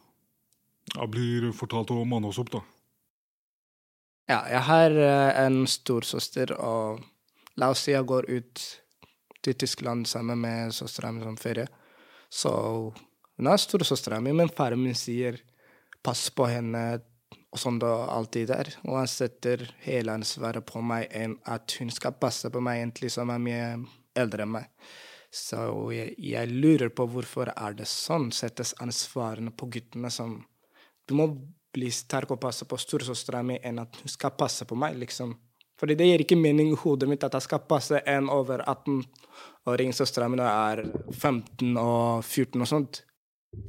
ja, 0.94 1.06
blir 1.08 1.50
fortalt 1.56 1.92
å 1.94 2.04
manne 2.08 2.30
oss 2.30 2.40
opp. 2.42 2.52
da. 2.52 2.62
Ja, 4.28 4.40
jeg 4.48 4.62
har 4.68 4.96
eh, 4.96 5.30
en 5.44 5.64
storsøster, 5.68 6.54
og 6.56 7.02
la 7.60 7.70
oss 7.72 7.84
si 7.84 7.92
jeg 7.92 8.08
går 8.08 8.28
ut 8.30 8.66
til 9.44 9.56
Tyskland 9.60 10.08
sammen 10.08 10.40
med 10.40 10.72
søstera 10.76 11.12
mi 11.12 11.24
som 11.24 11.36
ferie. 11.40 11.66
Så 12.32 12.52
hun 13.36 13.50
er 13.50 13.60
storesøstera 13.60 14.20
mi, 14.24 14.32
men 14.32 14.52
faren 14.52 14.80
min 14.80 14.96
sier 14.96 15.40
pass 16.04 16.28
på 16.32 16.48
henne 16.48 16.84
og 17.54 17.60
sånn 17.60 17.78
det 17.78 17.90
alltid 17.90 18.50
er. 18.50 18.70
Og 18.88 18.98
han 18.98 19.10
setter 19.10 19.62
hele 19.84 20.16
ansvaret 20.16 20.64
på 20.66 20.82
meg 20.82 21.06
enn 21.14 21.36
at 21.46 21.76
hun 21.78 21.92
skal 21.94 22.16
passe 22.18 22.50
på 22.50 22.62
meg 22.64 22.80
egentlig 22.80 23.12
som 23.14 23.30
er 23.30 23.42
mye 23.42 23.68
eldre 24.18 24.46
enn 24.46 24.54
meg. 24.56 24.70
Så 25.34 25.58
jeg, 25.90 26.14
jeg 26.22 26.50
lurer 26.52 26.92
på 26.94 27.08
hvorfor 27.10 27.50
er 27.50 27.74
det 27.74 27.88
sånn? 27.90 28.28
Settes 28.34 28.74
ansvarene 28.82 29.50
på 29.50 29.66
guttene 29.72 30.10
som 30.14 30.38
Du 31.04 31.16
må 31.18 31.26
bli 31.74 31.90
sterk 31.92 32.30
og 32.30 32.40
passe 32.40 32.64
på 32.70 32.78
storesøstera 32.78 33.42
mi 33.44 33.58
enn 33.58 33.82
at 33.82 33.98
hun 33.98 34.08
skal 34.08 34.32
passe 34.38 34.64
på 34.64 34.78
meg, 34.78 34.94
liksom. 34.96 35.34
Fordi 35.80 35.96
det 35.98 36.06
gir 36.06 36.22
ikke 36.22 36.38
mening 36.38 36.70
i 36.70 36.78
hodet 36.78 37.08
mitt 37.10 37.24
at 37.26 37.34
jeg 37.34 37.44
skal 37.48 37.64
passe 37.68 37.98
en 38.08 38.30
over 38.32 38.62
18-åring 38.62 39.90
søstera 39.92 40.30
mi 40.30 40.38
når 40.38 40.48
jeg 40.48 40.78
er 40.78 41.16
15 41.18 41.80
og 41.82 42.22
14 42.22 42.62
og 42.62 42.70
sånt. 42.70 43.02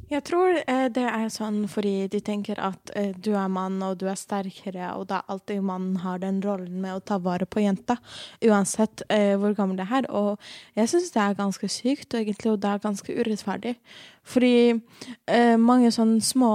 Jeg 0.06 0.22
tror 0.28 0.54
eh, 0.62 0.86
det 0.94 1.04
er 1.10 1.32
sånn 1.34 1.64
fordi 1.70 2.06
de 2.14 2.20
tenker 2.22 2.60
at 2.62 2.92
eh, 2.98 3.10
du 3.18 3.32
er 3.34 3.50
mann 3.50 3.80
og 3.82 3.98
du 3.98 4.06
er 4.12 4.20
sterkere, 4.20 4.92
og 4.94 5.08
da 5.10 5.24
alltid 5.32 5.64
mannen 5.66 5.98
har 6.04 6.20
den 6.22 6.38
rollen 6.46 6.78
med 6.84 6.94
å 6.94 7.02
ta 7.02 7.18
vare 7.18 7.48
på 7.50 7.64
jenta, 7.64 7.98
uansett 8.46 9.02
eh, 9.10 9.34
hvor 9.42 9.56
gammel 9.58 9.80
det 9.82 9.88
er. 9.90 10.08
Og 10.14 10.38
jeg 10.78 10.92
syns 10.92 11.10
det 11.16 11.24
er 11.24 11.40
ganske 11.40 11.70
sykt, 11.74 12.14
og 12.14 12.22
egentlig, 12.22 12.54
og 12.54 12.62
det 12.62 12.70
er 12.70 12.84
ganske 12.86 13.16
urettferdig. 13.18 13.76
Fordi 14.26 14.56
mange 15.62 15.92
sånne 15.94 16.18
små 16.26 16.52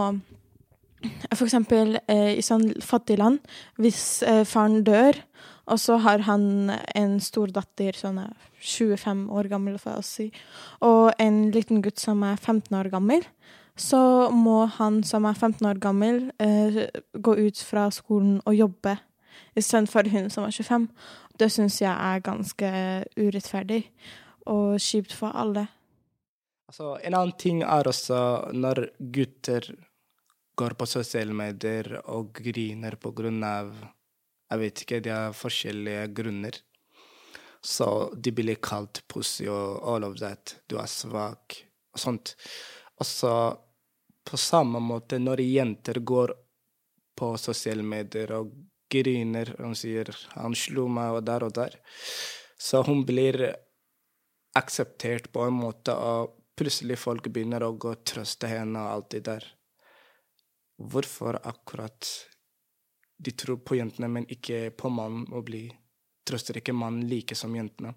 For 1.30 1.46
eksempel 1.46 1.94
i 2.10 2.42
sånn 2.44 2.66
fattig 2.84 3.16
land, 3.16 3.38
hvis 3.80 4.20
faren 4.50 4.82
dør, 4.84 5.16
og 5.70 5.78
så 5.80 5.96
har 6.04 6.26
han 6.26 6.74
en 6.98 7.14
stor 7.24 7.54
datter, 7.54 7.96
sånn 7.96 8.18
25 8.60 9.26
år 9.32 9.48
gammel, 9.50 9.78
for 9.80 9.98
å 9.98 10.04
si, 10.04 10.30
og 10.84 11.12
en 11.18 11.50
liten 11.54 11.82
gutt 11.82 12.00
som 12.00 12.22
er 12.26 12.36
15 12.36 12.76
år 12.76 12.90
gammel, 12.92 13.24
så 13.80 14.28
må 14.34 14.66
han 14.76 15.00
som 15.06 15.24
er 15.24 15.34
15 15.34 15.66
år 15.66 15.80
gammel, 15.80 16.30
eh, 16.38 16.88
gå 17.14 17.36
ut 17.38 17.58
fra 17.64 17.88
skolen 17.90 18.40
og 18.44 18.54
jobbe 18.54 18.98
istedenfor 19.56 20.10
hun 20.12 20.30
som 20.30 20.44
er 20.44 20.54
25. 20.54 20.88
Det 21.38 21.48
syns 21.52 21.80
jeg 21.80 21.92
er 21.92 22.24
ganske 22.24 22.70
urettferdig 23.16 23.84
og 24.46 24.80
kjipt 24.80 25.14
for 25.16 25.32
alle. 25.34 25.66
Altså, 26.70 26.98
en 27.02 27.16
annen 27.16 27.36
ting 27.38 27.62
er 27.66 27.88
også 27.88 28.52
når 28.54 28.90
gutter 29.12 29.72
går 30.60 30.76
på 30.78 30.86
sosiale 30.86 31.34
medier 31.34 31.96
og 32.12 32.34
griner 32.36 32.98
på 33.00 33.14
grunn 33.16 33.42
av 33.44 33.72
Jeg 34.50 34.58
vet 34.58 34.80
ikke, 34.82 34.98
de 34.98 35.10
har 35.14 35.34
forskjellige 35.38 36.08
grunner. 36.10 36.56
Så 37.60 38.14
de 38.16 38.32
blir 38.32 38.60
kalt 38.62 39.02
pussy 39.08 39.48
og 39.52 39.82
all 39.84 40.04
of 40.04 40.18
that. 40.20 40.56
Du 40.66 40.78
er 40.80 40.88
svak 40.88 41.58
og 41.92 42.00
sånt. 42.00 42.34
Og 43.00 43.06
så 43.06 43.34
på 44.24 44.36
samme 44.40 44.80
måte 44.80 45.18
når 45.20 45.42
jenter 45.44 46.00
går 46.00 46.32
på 47.20 47.34
sosiale 47.40 47.84
medier 47.84 48.32
og 48.36 48.52
griner 48.90 49.52
og 49.60 49.76
sier 49.76 50.10
'han 50.34 50.54
slo 50.54 50.88
meg', 50.88 51.16
og 51.16 51.24
der 51.24 51.44
og 51.44 51.52
der, 51.54 51.76
så 52.58 52.82
hun 52.86 53.04
blir 53.06 53.54
akseptert 54.56 55.30
på 55.32 55.46
en 55.46 55.54
måte, 55.54 55.94
og 55.94 56.34
plutselig 56.56 56.98
folk 56.98 57.28
begynner 57.28 57.62
å 57.62 57.76
gå 57.78 57.92
og 57.94 58.04
trøste 58.04 58.48
henne 58.50 58.80
og 58.80 58.92
alt 58.94 59.10
det 59.10 59.24
der. 59.24 59.44
Hvorfor 60.78 61.38
akkurat 61.44 62.08
de 63.18 63.30
tror 63.30 63.56
på 63.56 63.76
jentene, 63.76 64.08
men 64.08 64.26
ikke 64.26 64.70
på 64.76 64.88
mannen, 64.88 65.26
å 65.32 65.42
bli 65.42 65.70
trøster 66.30 66.60
ikke 66.60 66.76
mannen 66.76 67.08
like 67.10 67.36
som 67.38 67.54
jentene? 67.56 67.92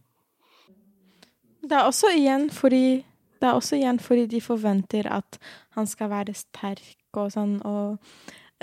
Det 1.64 1.78
er 1.78 1.88
også 1.88 2.12
igjen 2.12 2.50
fordi 2.52 3.04
det 3.40 3.50
er 3.50 3.58
også 3.60 3.76
igjen 3.76 4.00
fordi 4.00 4.26
de 4.32 4.40
forventer 4.44 5.08
at 5.12 5.40
han 5.76 5.88
skal 5.88 6.12
være 6.14 6.36
sterk 6.36 7.18
og 7.20 7.34
sånn, 7.34 7.58
og 7.68 8.00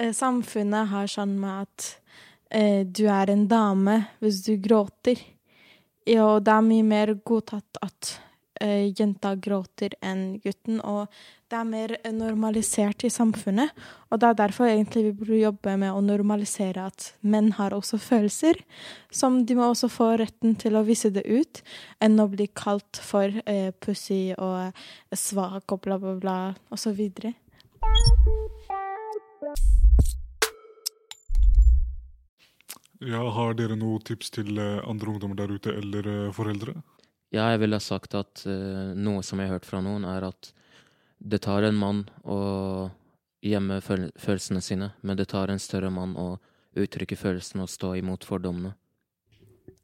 eh, 0.01 0.13
samfunnet 0.17 0.89
har 0.91 1.11
sånn 1.11 1.35
med 1.41 1.67
at 1.67 1.89
eh, 2.49 2.81
du 2.89 3.05
er 3.13 3.31
en 3.31 3.45
dame 3.51 3.99
hvis 4.25 4.41
du 4.47 4.55
gråter. 4.63 5.21
Og 6.17 6.41
det 6.43 6.55
er 6.55 6.65
mye 6.65 6.87
mer 6.87 7.13
godtatt 7.29 7.81
at 7.85 8.15
eh, 8.61 8.93
jenta 8.97 9.35
gråter 9.37 9.97
enn 10.05 10.39
gutten, 10.45 10.79
og 10.81 11.09
det 11.51 11.59
er 11.59 11.67
mer 11.67 11.95
normalisert 12.15 13.03
i 13.05 13.11
samfunnet. 13.11 13.73
Og 14.11 14.21
det 14.21 14.29
er 14.29 14.39
derfor 14.39 14.69
egentlig 14.71 15.05
vi 15.09 15.15
burde 15.19 15.41
jobbe 15.41 15.77
med 15.83 15.93
å 15.93 16.05
normalisere 16.05 16.87
at 16.93 17.11
menn 17.21 17.53
har 17.59 17.75
også 17.75 17.99
følelser, 17.99 18.61
som 19.11 19.43
de 19.47 19.59
må 19.59 19.71
også 19.71 19.91
få 19.91 20.13
retten 20.23 20.55
til 20.61 20.79
å 20.79 20.85
vise 20.87 21.11
det 21.15 21.27
ut, 21.27 21.63
enn 21.99 22.21
å 22.23 22.29
bli 22.31 22.47
kalt 22.55 23.03
for 23.03 23.43
eh, 23.47 23.71
pussy 23.83 24.37
og 24.39 24.77
svak 25.17 25.75
og 25.75 25.83
bla, 25.87 25.99
bla, 25.99 26.17
bla, 26.21 26.39
videre. 26.95 27.35
Ja, 33.01 33.23
har 33.33 33.55
dere 33.57 33.79
noen 33.81 34.03
tips 34.05 34.29
til 34.35 34.59
eh, 34.61 34.81
andre 34.85 35.15
ungdommer 35.15 35.39
der 35.39 35.55
ute, 35.57 35.73
eller 35.73 36.07
eh, 36.07 36.33
foreldre? 36.37 36.75
Ja, 37.31 37.47
jeg 37.53 37.61
ville 37.63 37.79
sagt 37.83 38.17
at 38.19 38.43
uh, 38.47 38.91
noe 38.99 39.23
som 39.23 39.39
jeg 39.39 39.51
har 39.51 39.61
hørt 39.61 39.69
fra 39.69 39.83
noen, 39.85 40.07
er 40.09 40.27
at 40.31 40.51
det 41.21 41.43
tar 41.45 41.67
en 41.69 41.79
mann 41.79 42.05
å 42.25 42.91
gjemme 43.45 43.81
føl 43.85 44.09
følelsene 44.21 44.61
sine, 44.65 44.91
men 45.01 45.17
det 45.17 45.31
tar 45.31 45.53
en 45.53 45.63
større 45.63 45.93
mann 45.95 46.17
å 46.19 46.35
uttrykke 46.79 47.17
følelsene 47.17 47.65
og 47.65 47.73
stå 47.73 47.95
imot 48.01 48.27
fordommene. 48.27 48.75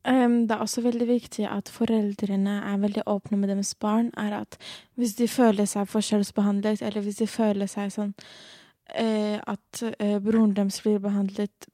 Um, 0.06 0.44
det 0.46 0.54
er 0.54 0.62
også 0.62 0.84
veldig 0.84 1.06
viktig 1.08 1.48
at 1.50 1.70
foreldrene 1.72 2.60
er 2.68 2.78
veldig 2.78 3.02
åpne 3.10 3.40
med 3.40 3.50
deres 3.50 3.74
barn. 3.74 4.12
er 4.16 4.36
at 4.42 4.58
Hvis 4.94 5.16
de 5.18 5.26
føler 5.28 5.66
seg 5.66 5.88
forskjellsbehandlet, 5.90 6.82
eller 6.82 7.02
hvis 7.02 7.18
de 7.18 7.26
føler 7.26 7.66
seg 7.66 7.90
sånn 7.90 8.14
uh, 8.14 9.38
at 9.42 9.82
uh, 9.82 10.18
broren 10.22 10.54
deres 10.54 10.78
blir 10.84 11.02
behandlet 11.02 11.66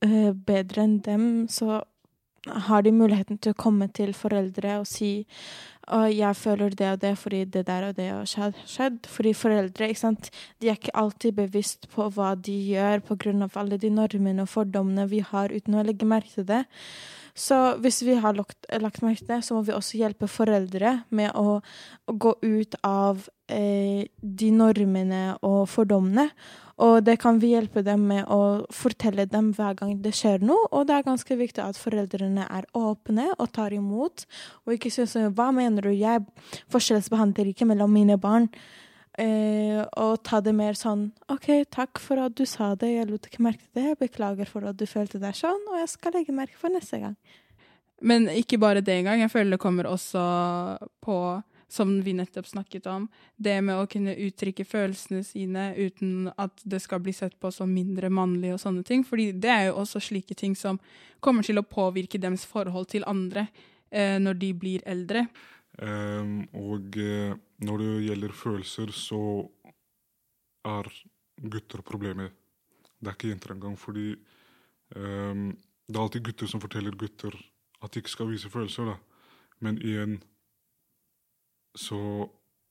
eh, 0.00 0.32
bedre 0.32 0.82
enn 0.82 1.00
dem, 1.04 1.26
så 1.48 1.82
har 2.46 2.82
de 2.84 2.92
muligheten 2.92 3.38
til 3.38 3.54
å 3.54 3.58
komme 3.58 3.88
til 3.88 4.12
foreldre 4.16 4.80
og 4.82 4.88
si 4.88 5.14
og 5.92 6.08
jeg 6.08 6.36
føler 6.36 6.72
det 6.72 6.90
og 6.92 7.00
det 7.02 7.12
fordi 7.20 7.42
det 7.44 7.66
der 7.66 7.88
og 7.88 7.96
det 7.96 8.06
har 8.08 8.28
skjedd. 8.28 8.60
skjedd. 8.66 8.98
Fordi 9.10 9.32
foreldre 9.36 9.88
ikke 9.88 10.00
sant? 10.00 10.30
De 10.60 10.70
er 10.70 10.78
ikke 10.78 10.94
alltid 10.96 11.36
bevisst 11.36 11.88
på 11.92 12.08
hva 12.14 12.34
de 12.34 12.54
gjør 12.70 13.02
av 13.44 13.58
alle 13.60 13.78
de 13.78 13.90
normene 13.90 14.42
og 14.42 14.48
fordommene 14.48 15.08
vi 15.10 15.20
har 15.20 15.52
uten 15.52 15.74
å 15.74 15.84
legge 15.84 16.06
merke 16.06 16.32
til 16.32 16.48
det. 16.48 16.64
Så 17.34 17.76
hvis 17.82 18.02
vi 18.06 18.14
har 18.14 18.32
lagt, 18.34 18.64
lagt 18.80 19.02
merke 19.02 19.18
til 19.18 19.34
det, 19.34 19.44
så 19.44 19.54
må 19.54 19.62
vi 19.66 19.74
også 19.74 19.98
hjelpe 19.98 20.28
foreldre 20.30 21.02
med 21.10 21.34
å, 21.34 21.60
å 22.06 22.12
gå 22.12 22.34
ut 22.40 22.76
av 22.86 23.26
eh, 23.50 24.06
de 24.40 24.50
normene 24.54 25.24
og 25.46 25.64
fordommene. 25.72 26.28
Og 26.82 27.04
det 27.06 27.20
kan 27.22 27.38
vi 27.38 27.52
hjelpe 27.52 27.84
dem 27.86 28.08
med 28.10 28.26
å 28.26 28.66
fortelle 28.74 29.28
dem 29.30 29.52
hver 29.54 29.76
gang 29.78 29.92
det 30.02 30.14
skjer 30.18 30.42
noe. 30.42 30.66
Og 30.74 30.88
det 30.88 30.96
er 30.96 31.06
ganske 31.06 31.36
viktig 31.38 31.62
at 31.62 31.78
foreldrene 31.78 32.48
er 32.50 32.66
åpne 32.74 33.28
og 33.36 33.52
tar 33.54 33.76
imot. 33.76 34.26
Og 34.66 34.74
ikke 34.74 34.90
sier 34.90 35.06
sånn 35.10 35.34
Hva 35.38 35.52
mener 35.54 35.86
du? 35.86 35.92
Jeg 35.94 36.24
forskjellsbehandler 36.74 37.52
ikke 37.52 37.68
mellom 37.70 37.94
mine 37.94 38.18
barn. 38.18 38.50
Eh, 39.14 39.78
og 40.02 40.24
ta 40.26 40.40
det 40.42 40.50
mer 40.58 40.74
sånn 40.74 41.04
OK, 41.30 41.46
takk 41.70 42.00
for 42.02 42.18
at 42.18 42.34
du 42.34 42.42
sa 42.50 42.72
det, 42.74 42.88
jeg 42.96 43.06
lot 43.06 43.28
ikke 43.28 43.44
merke 43.46 43.62
til 43.62 43.78
det. 43.78 43.84
Jeg 43.92 44.00
beklager 44.00 44.50
for 44.50 44.66
at 44.66 44.78
du 44.80 44.88
følte 44.90 45.20
deg 45.22 45.36
sånn, 45.38 45.60
og 45.70 45.78
jeg 45.78 45.92
skal 45.92 46.16
legge 46.18 46.34
merke 46.34 46.58
for 46.58 46.74
neste 46.74 46.98
gang. 46.98 47.14
Men 48.02 48.26
ikke 48.26 48.58
bare 48.58 48.82
det 48.82 48.98
engang. 48.98 49.22
Jeg 49.22 49.30
føler 49.30 49.54
det 49.54 49.62
kommer 49.62 49.86
også 49.86 50.24
på, 51.04 51.18
som 51.74 51.90
vi 52.06 52.14
nettopp 52.14 52.46
snakket 52.46 52.86
om, 52.90 53.08
det 53.36 53.56
med 53.66 53.80
å 53.80 53.88
kunne 53.90 54.14
uttrykke 54.26 54.66
følelsene 54.68 55.24
sine 55.26 55.72
uten 55.74 56.30
at 56.38 56.62
det 56.62 56.80
skal 56.84 57.02
bli 57.02 57.14
sett 57.16 57.34
på 57.42 57.50
som 57.54 57.72
mindre 57.74 58.10
mannlig 58.14 58.54
og 58.54 58.62
sånne 58.62 58.84
ting. 58.86 59.02
Fordi 59.06 59.32
det 59.34 59.50
er 59.50 59.66
jo 59.68 59.80
også 59.82 60.02
slike 60.02 60.36
ting 60.38 60.54
som 60.58 60.78
kommer 61.24 61.46
til 61.46 61.58
å 61.58 61.66
påvirke 61.66 62.20
deres 62.22 62.46
forhold 62.46 62.92
til 62.94 63.06
andre 63.10 63.48
eh, 63.90 64.20
når 64.22 64.38
de 64.40 64.52
blir 64.54 64.86
eldre. 64.86 65.26
Um, 65.82 66.44
og 66.54 66.94
eh, 67.02 67.34
når 67.66 67.82
det 67.82 67.92
gjelder 68.06 68.36
følelser, 68.38 68.92
så 68.94 69.22
er 70.70 70.90
gutter 71.50 71.82
problemet. 71.82 72.36
Det 73.00 73.10
er 73.10 73.16
ikke 73.18 73.32
jenter 73.32 73.56
engang, 73.56 73.74
fordi 73.80 74.12
um, 74.94 75.50
det 75.88 75.96
er 75.96 76.04
alltid 76.04 76.24
gutter 76.28 76.48
som 76.48 76.62
forteller 76.62 76.94
gutter 76.96 77.34
at 77.82 77.92
de 77.92 78.00
ikke 78.00 78.14
skal 78.14 78.30
vise 78.30 78.52
følelser. 78.52 78.94
da. 78.94 78.94
Men 79.64 79.80
igjen 79.82 80.20
så 81.74 82.30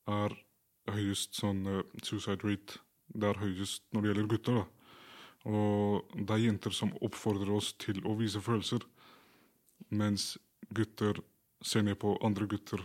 er 0.10 0.36
høyest 0.92 1.38
sånn 1.39 1.66
eh, 1.68 1.84
suicide 2.04 2.44
rate 2.44 2.80
Det 3.08 3.30
er 3.30 3.42
høyest 3.42 3.84
når 3.92 4.02
det 4.02 4.10
gjelder 4.10 4.30
gutter. 4.32 4.54
da. 4.62 4.66
Og 5.44 6.16
det 6.16 6.34
er 6.34 6.46
jenter 6.46 6.72
som 6.72 6.94
oppfordrer 7.04 7.52
oss 7.52 7.74
til 7.76 8.00
å 8.08 8.16
vise 8.16 8.42
følelser, 8.42 8.86
mens 9.92 10.38
gutter 10.72 11.20
ser 11.63 11.84
ned 11.84 12.00
på 12.00 12.16
andre 12.24 12.48
gutter 12.48 12.82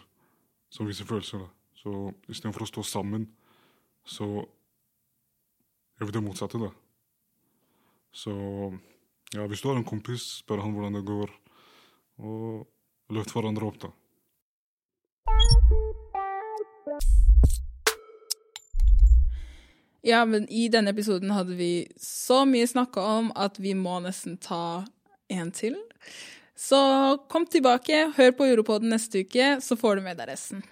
som 0.74 0.86
viser 0.86 1.06
følelser. 1.08 1.38
da. 1.38 1.48
Så 1.78 2.12
istedenfor 2.28 2.66
å 2.66 2.70
stå 2.72 2.82
sammen, 2.82 3.28
så 4.04 4.26
gjør 5.98 6.10
vi 6.10 6.16
det 6.16 6.24
motsatte, 6.24 6.58
da. 6.58 6.72
Så 8.12 8.34
ja, 9.34 9.46
hvis 9.46 9.62
du 9.62 9.68
har 9.70 9.78
en 9.78 9.86
kompis, 9.86 10.42
spør 10.42 10.64
han 10.64 10.74
hvordan 10.74 10.98
det 10.98 11.06
går, 11.06 11.32
og 12.18 13.14
løft 13.14 13.34
hverandre 13.36 13.70
opp, 13.70 13.82
da. 13.86 13.94
Ja, 20.08 20.24
men 20.24 20.48
i 20.48 20.68
denne 20.72 20.94
episoden 20.94 21.30
hadde 21.36 21.52
vi 21.58 21.86
så 22.00 22.44
mye 22.48 22.66
snakka 22.66 23.02
om 23.18 23.28
at 23.36 23.58
vi 23.60 23.74
må 23.76 23.98
nesten 24.00 24.38
ta 24.40 24.86
en 25.28 25.50
til. 25.52 25.76
Så 26.56 26.80
kom 27.28 27.44
tilbake, 27.46 28.12
hør 28.16 28.32
på 28.32 28.46
Uropodden 28.48 28.88
neste 28.94 29.20
uke, 29.26 29.60
så 29.60 29.76
får 29.76 29.96
du 29.96 30.02
med 30.08 30.16
deg 30.16 30.28
resten. 30.32 30.62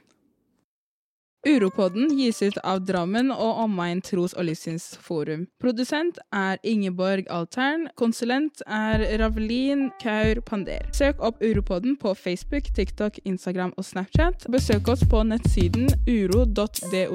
Uropodden 1.47 2.19
gis 2.19 2.43
ut 2.43 2.57
av 2.65 2.81
Drammen 2.89 3.31
og 3.31 3.61
Omegn 3.67 4.01
tros- 4.03 4.35
og 4.35 4.45
livssynsforum. 4.49 5.47
Produsent 5.63 6.19
er 6.35 6.59
Ingeborg 6.67 7.29
Altern. 7.31 7.89
Konsulent 7.95 8.63
er 8.67 9.05
Ravlin 9.21 9.91
Kaur 10.03 10.41
Pander. 10.49 10.89
Søk 10.97 11.21
opp 11.21 11.43
Uropodden 11.45 11.97
på 12.01 12.15
Facebook, 12.19 12.65
TikTok, 12.75 13.19
Instagram 13.25 13.73
og 13.77 13.85
Snapchat. 13.85 14.49
Besøk 14.51 14.89
oss 14.91 15.05
på 15.07 15.23
nettsiden 15.29 15.87
uro.dotl.no. 16.09 17.07